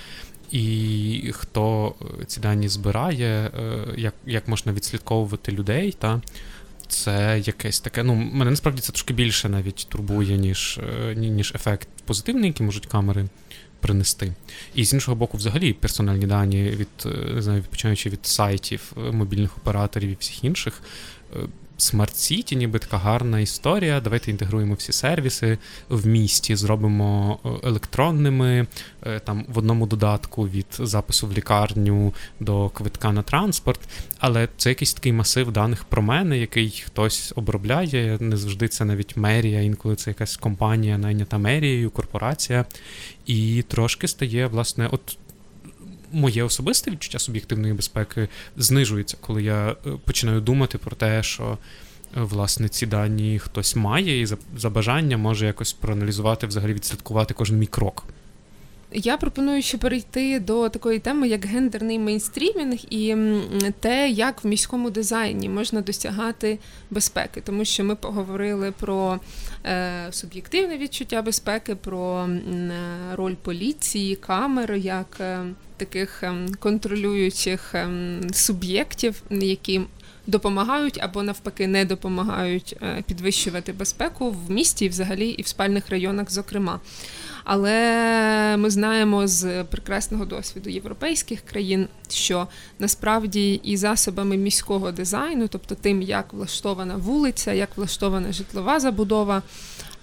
І 0.51 1.31
хто 1.33 1.95
е, 2.21 2.25
ці 2.25 2.39
дані 2.39 2.69
збирає, 2.69 3.51
е, 3.59 3.85
як 3.97 4.13
як 4.25 4.47
можна 4.47 4.73
відслідковувати 4.73 5.51
людей, 5.51 5.95
та 5.99 6.21
це 6.87 7.43
якесь 7.45 7.79
таке. 7.79 8.03
Ну, 8.03 8.15
мене 8.15 8.51
насправді 8.51 8.81
це 8.81 8.91
трошки 8.91 9.13
більше 9.13 9.49
навіть 9.49 9.87
турбує, 9.89 10.37
ніж 10.37 10.79
е, 11.09 11.15
ніж 11.15 11.51
ефект 11.55 11.87
позитивний, 12.05 12.47
який 12.47 12.65
можуть 12.65 12.85
камери 12.85 13.25
принести. 13.79 14.33
І 14.75 14.85
з 14.85 14.93
іншого 14.93 15.15
боку, 15.15 15.37
взагалі, 15.37 15.73
персональні 15.73 16.25
дані 16.25 16.63
від 16.63 16.87
не 17.35 17.41
знаю, 17.41 17.63
починаючи 17.69 18.09
від 18.09 18.25
сайтів, 18.25 18.93
мобільних 19.11 19.57
операторів 19.57 20.09
і 20.09 20.17
всіх 20.19 20.43
інших. 20.43 20.81
City, 21.77 22.55
ніби 22.55 22.79
така 22.79 22.97
гарна 22.97 23.39
історія. 23.39 23.99
Давайте 23.99 24.31
інтегруємо 24.31 24.73
всі 24.73 24.91
сервіси 24.91 25.57
в 25.89 26.07
місті, 26.07 26.55
зробимо 26.55 27.39
е, 27.45 27.49
електронними 27.67 28.67
е, 29.05 29.19
там 29.19 29.45
в 29.47 29.57
одному 29.57 29.87
додатку 29.87 30.47
від 30.47 30.65
запису 30.79 31.27
в 31.27 31.33
лікарню 31.33 32.13
до 32.39 32.69
квитка 32.69 33.11
на 33.11 33.21
транспорт. 33.21 33.79
Але 34.19 34.47
це 34.57 34.69
якийсь 34.69 34.93
такий 34.93 35.13
масив 35.13 35.51
даних 35.51 35.83
про 35.83 36.01
мене, 36.01 36.37
який 36.37 36.83
хтось 36.85 37.33
обробляє. 37.35 38.17
Не 38.19 38.37
завжди 38.37 38.67
це 38.67 38.85
навіть 38.85 39.17
мерія, 39.17 39.61
інколи 39.61 39.95
це 39.95 40.09
якась 40.09 40.37
компанія, 40.37 40.97
найнята 40.97 41.37
мерією, 41.37 41.91
корпорація. 41.91 42.65
І 43.25 43.63
трошки 43.67 44.07
стає, 44.07 44.47
власне, 44.47 44.87
от 44.91 45.17
моє 46.11 46.43
особисте 46.43 46.91
відчуття 46.91 47.19
суб'єктивної 47.19 47.73
безпеки 47.73 48.27
знижується, 48.57 49.17
коли 49.21 49.43
я 49.43 49.71
е, 49.71 49.75
починаю 50.05 50.41
думати 50.41 50.77
про 50.77 50.95
те, 50.95 51.23
що 51.23 51.43
е, 51.43 52.21
власне 52.21 52.69
ці 52.69 52.85
дані 52.85 53.39
хтось 53.39 53.75
має, 53.75 54.21
і 54.21 54.25
за, 54.25 54.37
за 54.57 54.69
бажання 54.69 55.17
може 55.17 55.45
якось 55.45 55.73
проаналізувати, 55.73 56.47
взагалі 56.47 56.73
відслідкувати 56.73 57.33
кожен 57.33 57.57
мій 57.57 57.65
крок. 57.65 58.03
Я 58.91 59.17
пропоную 59.17 59.61
ще 59.61 59.77
перейти 59.77 60.39
до 60.39 60.69
такої 60.69 60.99
теми, 60.99 61.27
як 61.27 61.45
гендерний 61.45 61.99
мейнстрімінг, 61.99 62.77
і 62.89 63.15
те, 63.79 64.09
як 64.09 64.43
в 64.43 64.47
міському 64.47 64.89
дизайні 64.89 65.49
можна 65.49 65.81
досягати 65.81 66.59
безпеки, 66.91 67.41
тому 67.41 67.65
що 67.65 67.83
ми 67.83 67.95
поговорили 67.95 68.71
про 68.71 69.19
е, 69.65 70.07
суб'єктивне 70.11 70.77
відчуття 70.77 71.21
безпеки, 71.21 71.75
про 71.75 72.27
е, 72.27 72.71
роль 73.15 73.35
поліції, 73.35 74.15
камер 74.15 74.73
як 74.73 75.17
е, 75.19 75.45
таких 75.77 76.23
е, 76.23 76.47
контролюючих 76.59 77.75
е, 77.75 77.89
суб'єктів, 78.33 79.21
які 79.29 79.81
допомагають 80.27 80.99
або 81.01 81.23
навпаки 81.23 81.67
не 81.67 81.85
допомагають 81.85 82.77
підвищувати 83.05 83.73
безпеку 83.73 84.31
в 84.31 84.51
місті, 84.51 84.85
і 84.85 84.89
взагалі 84.89 85.29
і 85.29 85.41
в 85.41 85.47
спальних 85.47 85.89
районах, 85.89 86.31
зокрема. 86.31 86.79
Але 87.49 88.57
ми 88.57 88.69
знаємо 88.69 89.27
з 89.27 89.63
прекрасного 89.63 90.25
досвіду 90.25 90.69
європейських 90.69 91.41
країн, 91.41 91.87
що 92.09 92.47
насправді 92.79 93.53
і 93.53 93.77
засобами 93.77 94.37
міського 94.37 94.91
дизайну, 94.91 95.47
тобто 95.47 95.75
тим, 95.75 96.01
як 96.01 96.33
влаштована 96.33 96.95
вулиця, 96.95 97.53
як 97.53 97.69
влаштована 97.77 98.31
житлова 98.31 98.79
забудова, 98.79 99.41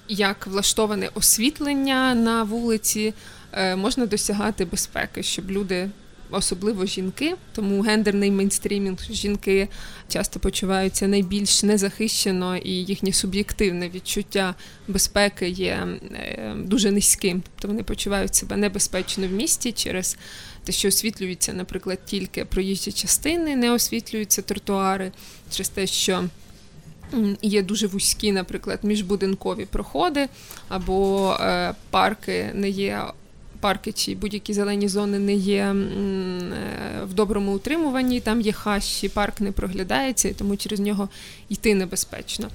як 0.09 0.47
влаштоване 0.47 1.11
освітлення 1.15 2.15
на 2.15 2.43
вулиці, 2.43 3.15
е, 3.53 3.77
можна 3.77 4.07
досягати 4.07 4.65
безпеки, 4.65 5.23
щоб 5.23 5.51
люди 5.51 5.91
особливо 6.31 6.87
жінки, 6.87 7.35
тому 7.53 7.83
гендерний 7.83 8.31
мейнстрімінг 8.31 8.99
жінки 9.11 9.69
часто 10.09 10.41
почуваються 10.41 11.09
найбільш 11.09 11.63
незахищено, 11.63 12.57
і 12.57 12.71
їхнє 12.71 13.13
суб'єктивне 13.13 13.89
відчуття 13.89 14.55
безпеки 14.89 15.49
є 15.49 15.87
е, 16.13 16.55
дуже 16.59 16.91
низьким. 16.91 17.43
Тобто 17.43 17.69
вони 17.69 17.83
почувають 17.83 18.35
себе 18.35 18.57
небезпечно 18.57 19.29
в 19.29 19.33
місті 19.33 19.73
через 19.73 20.17
те, 20.65 20.73
що 20.73 20.89
освітлюються, 20.89 21.53
наприклад, 21.53 21.99
тільки 22.07 22.45
проїжджі 22.45 22.93
частини, 22.93 23.57
не 23.57 23.73
освітлюються 23.73 24.43
тротуари, 24.43 25.13
через 25.51 25.69
те, 25.69 25.87
що. 25.87 26.25
Є 27.43 27.63
дуже 27.63 27.87
вузькі, 27.87 28.33
наприклад, 28.33 28.79
міжбудинкові 28.83 29.65
проходи, 29.65 30.29
або 30.69 31.31
е, 31.41 31.75
парки 31.91 32.51
не 32.55 32.69
є 32.69 33.03
парки 33.65 33.93
чи 33.93 34.15
будь-які 34.15 34.53
зелені 34.53 34.89
зони 34.89 35.19
не 35.19 35.35
є 35.35 35.63
е, 35.63 35.75
в 37.05 37.15
доброму 37.15 37.55
утримуванні, 37.55 38.21
там 38.21 38.41
є 38.41 38.53
хащі, 38.53 39.09
парк 39.09 39.41
не 39.41 39.53
проглядається, 39.53 40.35
тому 40.39 40.57
через 40.57 40.81
нього 40.81 41.09
йти 41.49 41.75
небезпечно. 41.75 42.49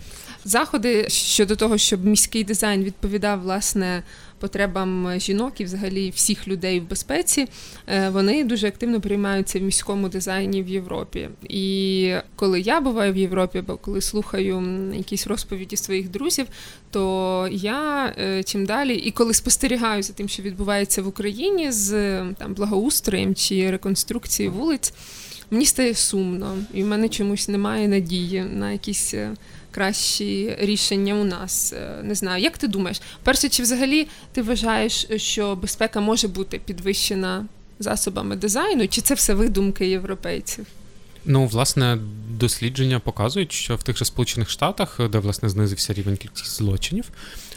Заходи 0.46 1.10
щодо 1.10 1.56
того, 1.56 1.78
щоб 1.78 2.06
міський 2.06 2.44
дизайн 2.44 2.84
відповідав 2.84 3.42
власне 3.42 4.04
потребам 4.40 5.20
жінок 5.20 5.62
і 5.62 5.64
взагалі 5.64 6.10
всіх 6.10 6.48
людей 6.48 6.80
в 6.80 6.90
безпеці, 6.90 7.48
е, 7.88 8.10
вони 8.10 8.44
дуже 8.44 8.68
активно 8.68 9.02
приймаються 9.02 9.60
в 9.60 9.62
міському 9.62 10.10
дизайні 10.10 10.64
в 10.64 10.70
Європі. 10.70 11.30
І 11.50 12.14
коли 12.36 12.62
я 12.62 12.82
буваю 12.82 13.14
в 13.14 13.18
Європі, 13.18 13.58
або 13.58 13.78
коли 13.78 14.02
слухаю 14.02 14.64
якісь 14.96 15.28
розповіді 15.28 15.78
своїх 15.78 16.10
друзів, 16.10 16.48
то 16.92 17.48
я 17.52 18.14
е, 18.20 18.44
чим 18.44 18.66
далі, 18.66 18.96
і 18.96 19.12
коли 19.12 19.34
спостерігаю 19.34 20.04
за 20.04 20.14
тим, 20.14 20.30
що 20.30 20.44
відбувається 20.44 21.02
в 21.02 21.08
Україні 21.08 21.72
з 21.72 21.92
там 22.34 22.54
благоустроєм 22.54 23.36
чи 23.36 23.72
реконструкцією 23.72 24.54
вулиць. 24.54 24.94
мені 25.52 25.66
стає 25.66 25.96
сумно, 25.96 26.58
і 26.74 26.84
в 26.84 26.88
мене 26.88 27.10
чомусь 27.10 27.48
немає 27.48 27.88
надії 27.88 28.42
на 28.42 28.72
якісь 28.72 29.14
е, 29.14 29.32
кращі 29.80 30.56
рішення 30.60 31.14
у 31.14 31.24
нас. 31.24 31.74
Е, 31.74 32.02
не 32.04 32.16
знаю, 32.16 32.44
як 32.44 32.58
ти 32.58 32.68
думаєш? 32.68 33.02
Перше, 33.24 33.50
чи 33.50 33.64
взагалі 33.64 34.08
ти 34.32 34.42
вважаєш, 34.42 35.08
що 35.16 35.56
безпека 35.56 36.00
може 36.00 36.28
бути 36.28 36.60
підвищена 36.66 37.46
засобами 37.80 38.36
дизайну, 38.36 38.88
чи 38.88 39.02
це 39.02 39.14
все 39.14 39.34
видумки 39.34 39.90
європейців? 39.90 40.66
Ну, 41.26 41.46
власне, 41.46 41.98
дослідження 42.30 43.00
показують, 43.00 43.52
що 43.52 43.76
в 43.76 43.84
тих 43.84 43.98
же 43.98 44.06
Сполучених 44.06 44.50
Штатах, 44.50 45.00
де 45.10 45.20
власне 45.20 45.50
знизився 45.50 45.94
рівень 45.94 46.18
кількість 46.18 46.58
злочинів 46.58 47.06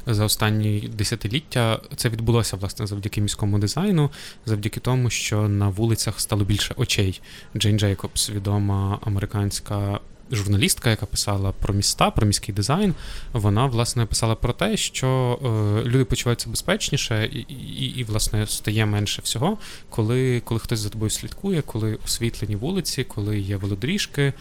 за 0.06 0.24
останні 0.24 0.90
десятиліття, 0.96 1.80
це 1.96 2.08
відбулося 2.08 2.56
власне 2.56 2.86
завдяки 2.86 3.20
міському 3.20 3.58
дизайну, 3.58 4.10
завдяки 4.46 4.80
тому, 4.80 5.10
що 5.10 5.48
на 5.48 5.68
вулицях 5.68 6.20
стало 6.20 6.44
більше 6.44 6.74
очей. 6.76 7.20
Джейн 7.56 7.78
Джейкобс, 7.78 8.30
відома 8.30 8.98
американська 9.02 10.00
журналістка, 10.32 10.90
яка 10.90 11.06
писала 11.06 11.52
про 11.52 11.74
міста, 11.74 12.10
про 12.10 12.26
міський 12.26 12.54
дизайн, 12.54 12.94
вона 13.32 13.66
власне 13.66 14.06
писала 14.06 14.34
про 14.34 14.52
те, 14.52 14.76
що 14.76 15.38
е, 15.42 15.88
люди 15.88 16.04
почуваються 16.04 16.50
безпечніше 16.50 17.30
і, 17.32 17.38
і, 17.38 17.84
і, 17.84 18.04
власне, 18.04 18.46
стає 18.46 18.86
менше 18.86 19.22
всього, 19.22 19.58
коли 19.90 20.42
коли 20.44 20.60
хтось 20.60 20.78
за 20.78 20.88
тобою 20.88 21.10
слідкує, 21.10 21.62
коли 21.62 21.98
освітлені 22.04 22.56
вулиці, 22.56 23.04
коли 23.04 23.40
є 23.40 23.56
велодоріжки, 23.56 24.32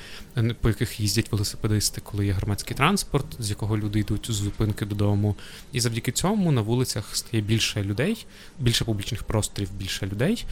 по 0.61 0.69
яких 0.69 0.99
їздять 0.99 1.31
велосипедисти, 1.31 2.01
коли 2.03 2.25
є 2.25 2.31
громадський 2.31 2.77
транспорт, 2.77 3.25
з 3.39 3.49
якого 3.49 3.77
люди 3.77 3.99
йдуть 3.99 4.27
з 4.29 4.33
зупинки 4.33 4.85
додому. 4.85 5.35
І 5.71 5.79
завдяки 5.79 6.11
цьому 6.11 6.51
на 6.51 6.61
вулицях 6.61 7.15
стає 7.15 7.43
більше 7.43 7.83
людей, 7.83 8.25
більше 8.59 8.85
публічних 8.85 9.23
просторів, 9.23 9.69
більше 9.73 10.05
людей. 10.05 10.45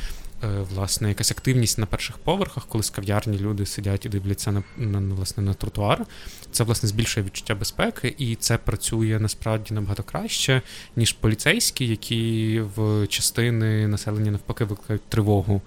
Е, 0.44 0.48
власне 0.74 1.10
якась 1.10 1.32
активність 1.32 1.78
на 1.78 1.86
перших 1.86 2.18
поверхах, 2.18 2.66
коли 2.66 2.84
з 2.84 2.90
кав'ярні 2.90 3.40
люди 3.40 3.66
сидять 3.66 4.06
і 4.06 4.10
дивляться 4.10 4.52
на 4.52 4.64
на 4.78 5.16
власне 5.16 5.44
на 5.44 5.54
тротуар. 5.54 6.06
Це 6.52 6.64
власне 6.64 6.90
збільшує 6.90 7.26
відчуття 7.26 7.56
безпеки, 7.56 8.16
і 8.18 8.36
це 8.36 8.58
працює 8.58 9.20
насправді 9.20 9.74
набагато 9.74 10.04
краще, 10.04 10.62
ніж 10.96 11.14
поліцейські, 11.14 11.88
які 11.88 12.62
в 12.76 13.08
частини 13.08 13.88
населення 13.88 14.32
навпаки 14.32 14.66
викликають 14.66 15.10
тривогу. 15.10 15.62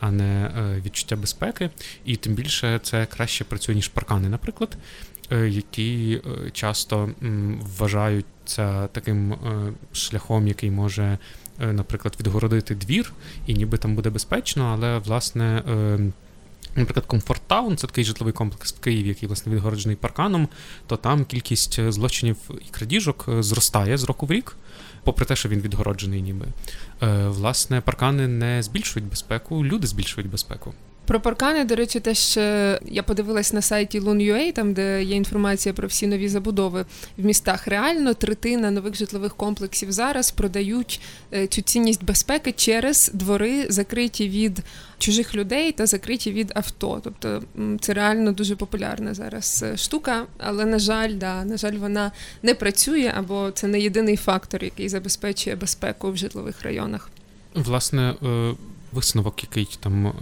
А 0.00 0.10
не 0.10 0.24
е, 0.24 0.80
відчуття 0.86 1.16
безпеки, 1.16 1.70
і 2.04 2.16
тим 2.16 2.34
більше 2.34 2.80
це 2.82 3.06
краще 3.06 3.44
працює, 3.44 3.74
ніж 3.74 3.88
паркани, 3.88 4.28
наприклад, 4.28 4.76
е, 5.32 5.48
які 5.48 6.20
часто 6.52 7.10
вважаються 7.78 8.86
таким 8.86 9.34
шляхом, 9.92 10.48
який 10.48 10.70
може 10.70 11.18
наприклад, 11.58 12.16
відгородити 12.20 12.74
двір, 12.74 13.12
і 13.46 13.54
ніби 13.54 13.78
там 13.78 13.94
буде 13.94 14.10
безпечно, 14.10 14.64
але 14.64 14.98
власне. 14.98 15.62
Е, 15.68 16.12
наприклад, 16.76 17.06
Комфорт-таун, 17.06 17.76
це 17.76 17.86
такий 17.86 18.04
житловий 18.04 18.34
комплекс 18.34 18.74
в 18.74 18.80
Києві, 18.80 19.08
який 19.08 19.26
власне 19.26 19.52
відгороджений 19.52 19.96
парканом, 19.96 20.48
то 20.86 20.96
там 20.96 21.24
кількість 21.24 21.78
е, 21.78 21.92
злочинів 21.92 22.36
і 22.68 22.70
крадіжок 22.70 23.24
зростає 23.38 23.98
з 23.98 24.04
року 24.04 24.26
в 24.26 24.32
рік, 24.32 24.56
попри 25.04 25.26
те, 25.26 25.36
що 25.36 25.48
він 25.48 25.60
відгороджений, 25.60 26.22
ніби. 26.22 26.46
Власне, 27.26 27.80
паркани 27.80 28.28
не 28.28 28.62
збільшують 28.62 29.08
безпеку, 29.08 29.64
люди 29.64 29.86
збільшують 29.86 30.30
безпеку. 30.30 30.74
Про 31.08 31.20
паркани, 31.20 31.64
до 31.64 31.74
речі, 31.76 32.00
теж 32.00 32.36
е, 32.36 32.80
я 32.86 33.02
подивилась 33.02 33.52
на 33.52 33.62
сайті 33.62 34.00
Lun.ua, 34.00 34.52
там 34.52 34.72
де 34.72 35.02
є 35.04 35.16
інформація 35.16 35.72
про 35.72 35.88
всі 35.88 36.06
нові 36.06 36.28
забудови 36.28 36.84
в 37.18 37.24
містах. 37.24 37.66
Реально 37.66 38.14
третина 38.14 38.70
нових 38.70 38.94
житлових 38.94 39.34
комплексів 39.34 39.92
зараз 39.92 40.30
продають 40.30 41.00
е, 41.32 41.46
цю 41.46 41.62
цінність 41.62 42.04
безпеки 42.04 42.52
через 42.52 43.10
двори, 43.14 43.66
закриті 43.68 44.28
від 44.28 44.62
чужих 44.98 45.34
людей 45.34 45.72
та 45.72 45.86
закриті 45.86 46.32
від 46.32 46.52
авто. 46.54 47.00
Тобто 47.04 47.42
це 47.80 47.94
реально 47.94 48.32
дуже 48.32 48.56
популярна 48.56 49.14
зараз 49.14 49.64
е, 49.66 49.76
штука, 49.76 50.26
але 50.38 50.64
на 50.64 50.78
жаль, 50.78 51.14
да, 51.14 51.44
на 51.44 51.56
жаль, 51.56 51.74
вона 51.74 52.12
не 52.42 52.54
працює 52.54 53.12
або 53.16 53.50
це 53.50 53.66
не 53.66 53.80
єдиний 53.80 54.16
фактор, 54.16 54.64
який 54.64 54.88
забезпечує 54.88 55.56
безпеку 55.56 56.10
в 56.10 56.16
житлових 56.16 56.62
районах. 56.62 57.10
Власне, 57.54 58.14
висновок, 58.92 59.42
який 59.42 59.78
там 59.80 60.06
е, 60.06 60.12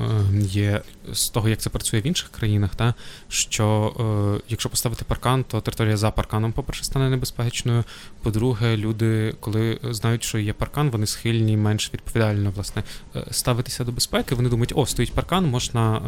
є 0.42 0.82
з 1.12 1.28
того, 1.28 1.48
як 1.48 1.58
це 1.58 1.70
працює 1.70 2.00
в 2.00 2.06
інших 2.06 2.28
країнах, 2.28 2.74
та 2.74 2.94
що 3.28 3.94
е, 4.40 4.42
якщо 4.48 4.68
поставити 4.68 5.04
паркан, 5.04 5.44
то 5.44 5.60
територія 5.60 5.96
за 5.96 6.10
парканом, 6.10 6.52
по-перше, 6.52 6.84
стане 6.84 7.10
небезпечною. 7.10 7.84
По-друге, 8.22 8.76
люди, 8.76 9.34
коли 9.40 9.78
знають, 9.82 10.24
що 10.24 10.38
є 10.38 10.52
паркан, 10.52 10.90
вони 10.90 11.06
схильні 11.06 11.56
менш 11.56 11.90
відповідально 11.94 12.50
власне 12.50 12.82
е, 13.16 13.24
ставитися 13.30 13.84
до 13.84 13.92
безпеки. 13.92 14.34
Вони 14.34 14.48
думають, 14.48 14.72
о, 14.76 14.86
стоїть 14.86 15.12
паркан, 15.12 15.46
можна 15.46 16.02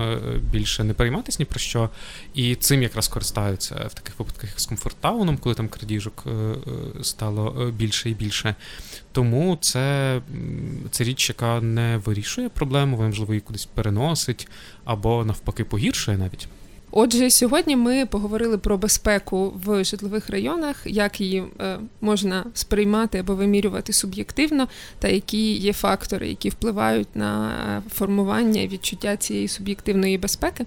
більше 0.52 0.84
не 0.84 0.94
перейматися 0.94 1.36
ні 1.40 1.44
про 1.44 1.58
що. 1.58 1.90
І 2.34 2.54
цим 2.54 2.82
якраз 2.82 3.08
користаються 3.08 3.74
в 3.74 3.94
таких 3.94 4.18
випадках, 4.18 4.50
як 4.50 4.60
з 4.60 4.66
комфорттауном, 4.66 5.36
коли 5.36 5.54
там 5.54 5.68
крадіжок 5.68 6.24
стало 7.02 7.72
більше 7.76 8.10
і 8.10 8.14
більше. 8.14 8.54
Тому 9.12 9.58
це, 9.60 10.20
це 10.90 11.04
річ, 11.04 11.28
яка 11.28 11.60
не 11.60 11.96
вирішує 11.96 12.48
проблему, 12.48 12.96
вона, 12.96 13.08
можливо, 13.08 13.32
її 13.32 13.40
кудись 13.40 13.66
переносить 13.66 14.48
або 14.88 15.24
навпаки 15.24 15.64
погіршує 15.64 16.18
навіть. 16.18 16.48
Отже, 16.90 17.30
сьогодні 17.30 17.76
ми 17.76 18.06
поговорили 18.06 18.58
про 18.58 18.78
безпеку 18.78 19.52
в 19.64 19.84
житлових 19.84 20.30
районах, 20.30 20.82
як 20.86 21.20
її 21.20 21.44
е, 21.60 21.78
можна 22.00 22.44
сприймати 22.54 23.18
або 23.18 23.34
вимірювати 23.34 23.92
суб'єктивно, 23.92 24.68
та 24.98 25.08
які 25.08 25.52
є 25.52 25.72
фактори, 25.72 26.28
які 26.28 26.48
впливають 26.48 27.16
на 27.16 27.82
формування 27.90 28.60
і 28.60 28.68
відчуття 28.68 29.16
цієї 29.16 29.48
суб'єктивної 29.48 30.18
безпеки. 30.18 30.64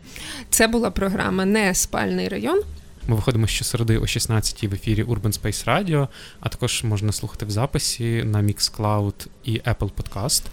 Це 0.49 0.67
була 0.67 0.91
програма 0.91 1.45
Не 1.45 1.75
спальний 1.75 2.27
район. 2.27 2.61
Ми 3.07 3.15
виходимо 3.15 3.47
щосереди 3.47 3.97
о 3.97 4.01
16-й 4.01 4.67
в 4.67 4.73
ефірі 4.73 5.03
Urban 5.03 5.41
Space 5.41 5.65
Radio, 5.67 6.07
а 6.39 6.49
також 6.49 6.83
можна 6.83 7.11
слухати 7.11 7.45
в 7.45 7.51
записі 7.51 8.23
на 8.23 8.41
Mixcloud 8.41 9.27
і 9.43 9.51
Apple 9.51 9.89
Podcast. 9.91 10.43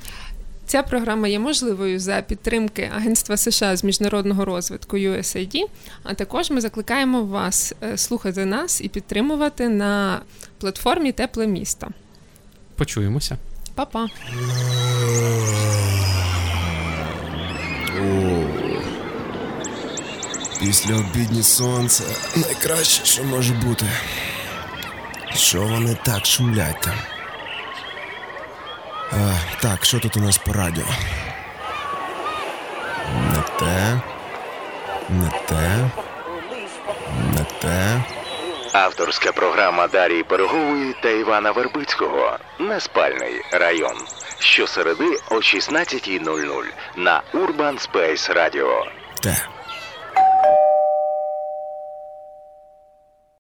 Ця 0.69 0.83
програма 0.83 1.29
є 1.29 1.39
можливою 1.39 1.99
за 1.99 2.23
підтримки 2.23 2.91
Агентства 2.97 3.37
США 3.37 3.77
з 3.77 3.85
міжнародного 3.85 4.45
розвитку 4.45 4.97
USAID, 4.97 5.65
А 6.03 6.15
також 6.15 6.51
ми 6.51 6.61
закликаємо 6.61 7.23
вас 7.25 7.75
е, 7.83 7.99
слухати 7.99 8.45
нас 8.45 8.81
і 8.81 8.89
підтримувати 8.89 9.69
на 9.69 10.21
платформі 10.59 11.13
Тепле 11.13 11.47
місто. 11.47 11.89
Почуємося. 12.77 13.37
Па-па. 13.75 14.07
Після 20.61 20.95
обідні 20.95 21.43
сонце 21.43 22.05
найкраще, 22.37 23.05
що 23.05 23.25
може 23.25 23.55
бути. 23.55 23.87
Що 25.35 25.63
вони 25.63 25.97
так 26.05 26.27
шумлять 26.27 26.81
там? 26.81 26.95
А, 29.13 29.17
Так, 29.63 29.85
що 29.85 29.99
тут 29.99 30.17
у 30.17 30.21
нас 30.21 30.39
по 30.39 30.53
радіо? 30.53 30.85
Не 33.15 33.43
те, 33.59 34.01
не 35.09 35.31
те, 35.49 35.91
не 37.35 37.45
те. 37.61 38.01
Авторська 38.73 39.33
програма 39.33 39.89
Дарії 39.89 40.23
Пирогової 40.23 40.95
та 41.03 41.09
Івана 41.11 41.51
Вербицького 41.51 42.39
Неспальний 42.59 43.43
район. 43.53 43.97
Щосереди 44.39 45.17
о 45.31 45.35
16.00 45.35 46.65
на 46.97 47.23
Urban 47.35 47.89
Space 47.89 48.35
Radio. 48.37 48.69
Те. 49.23 49.37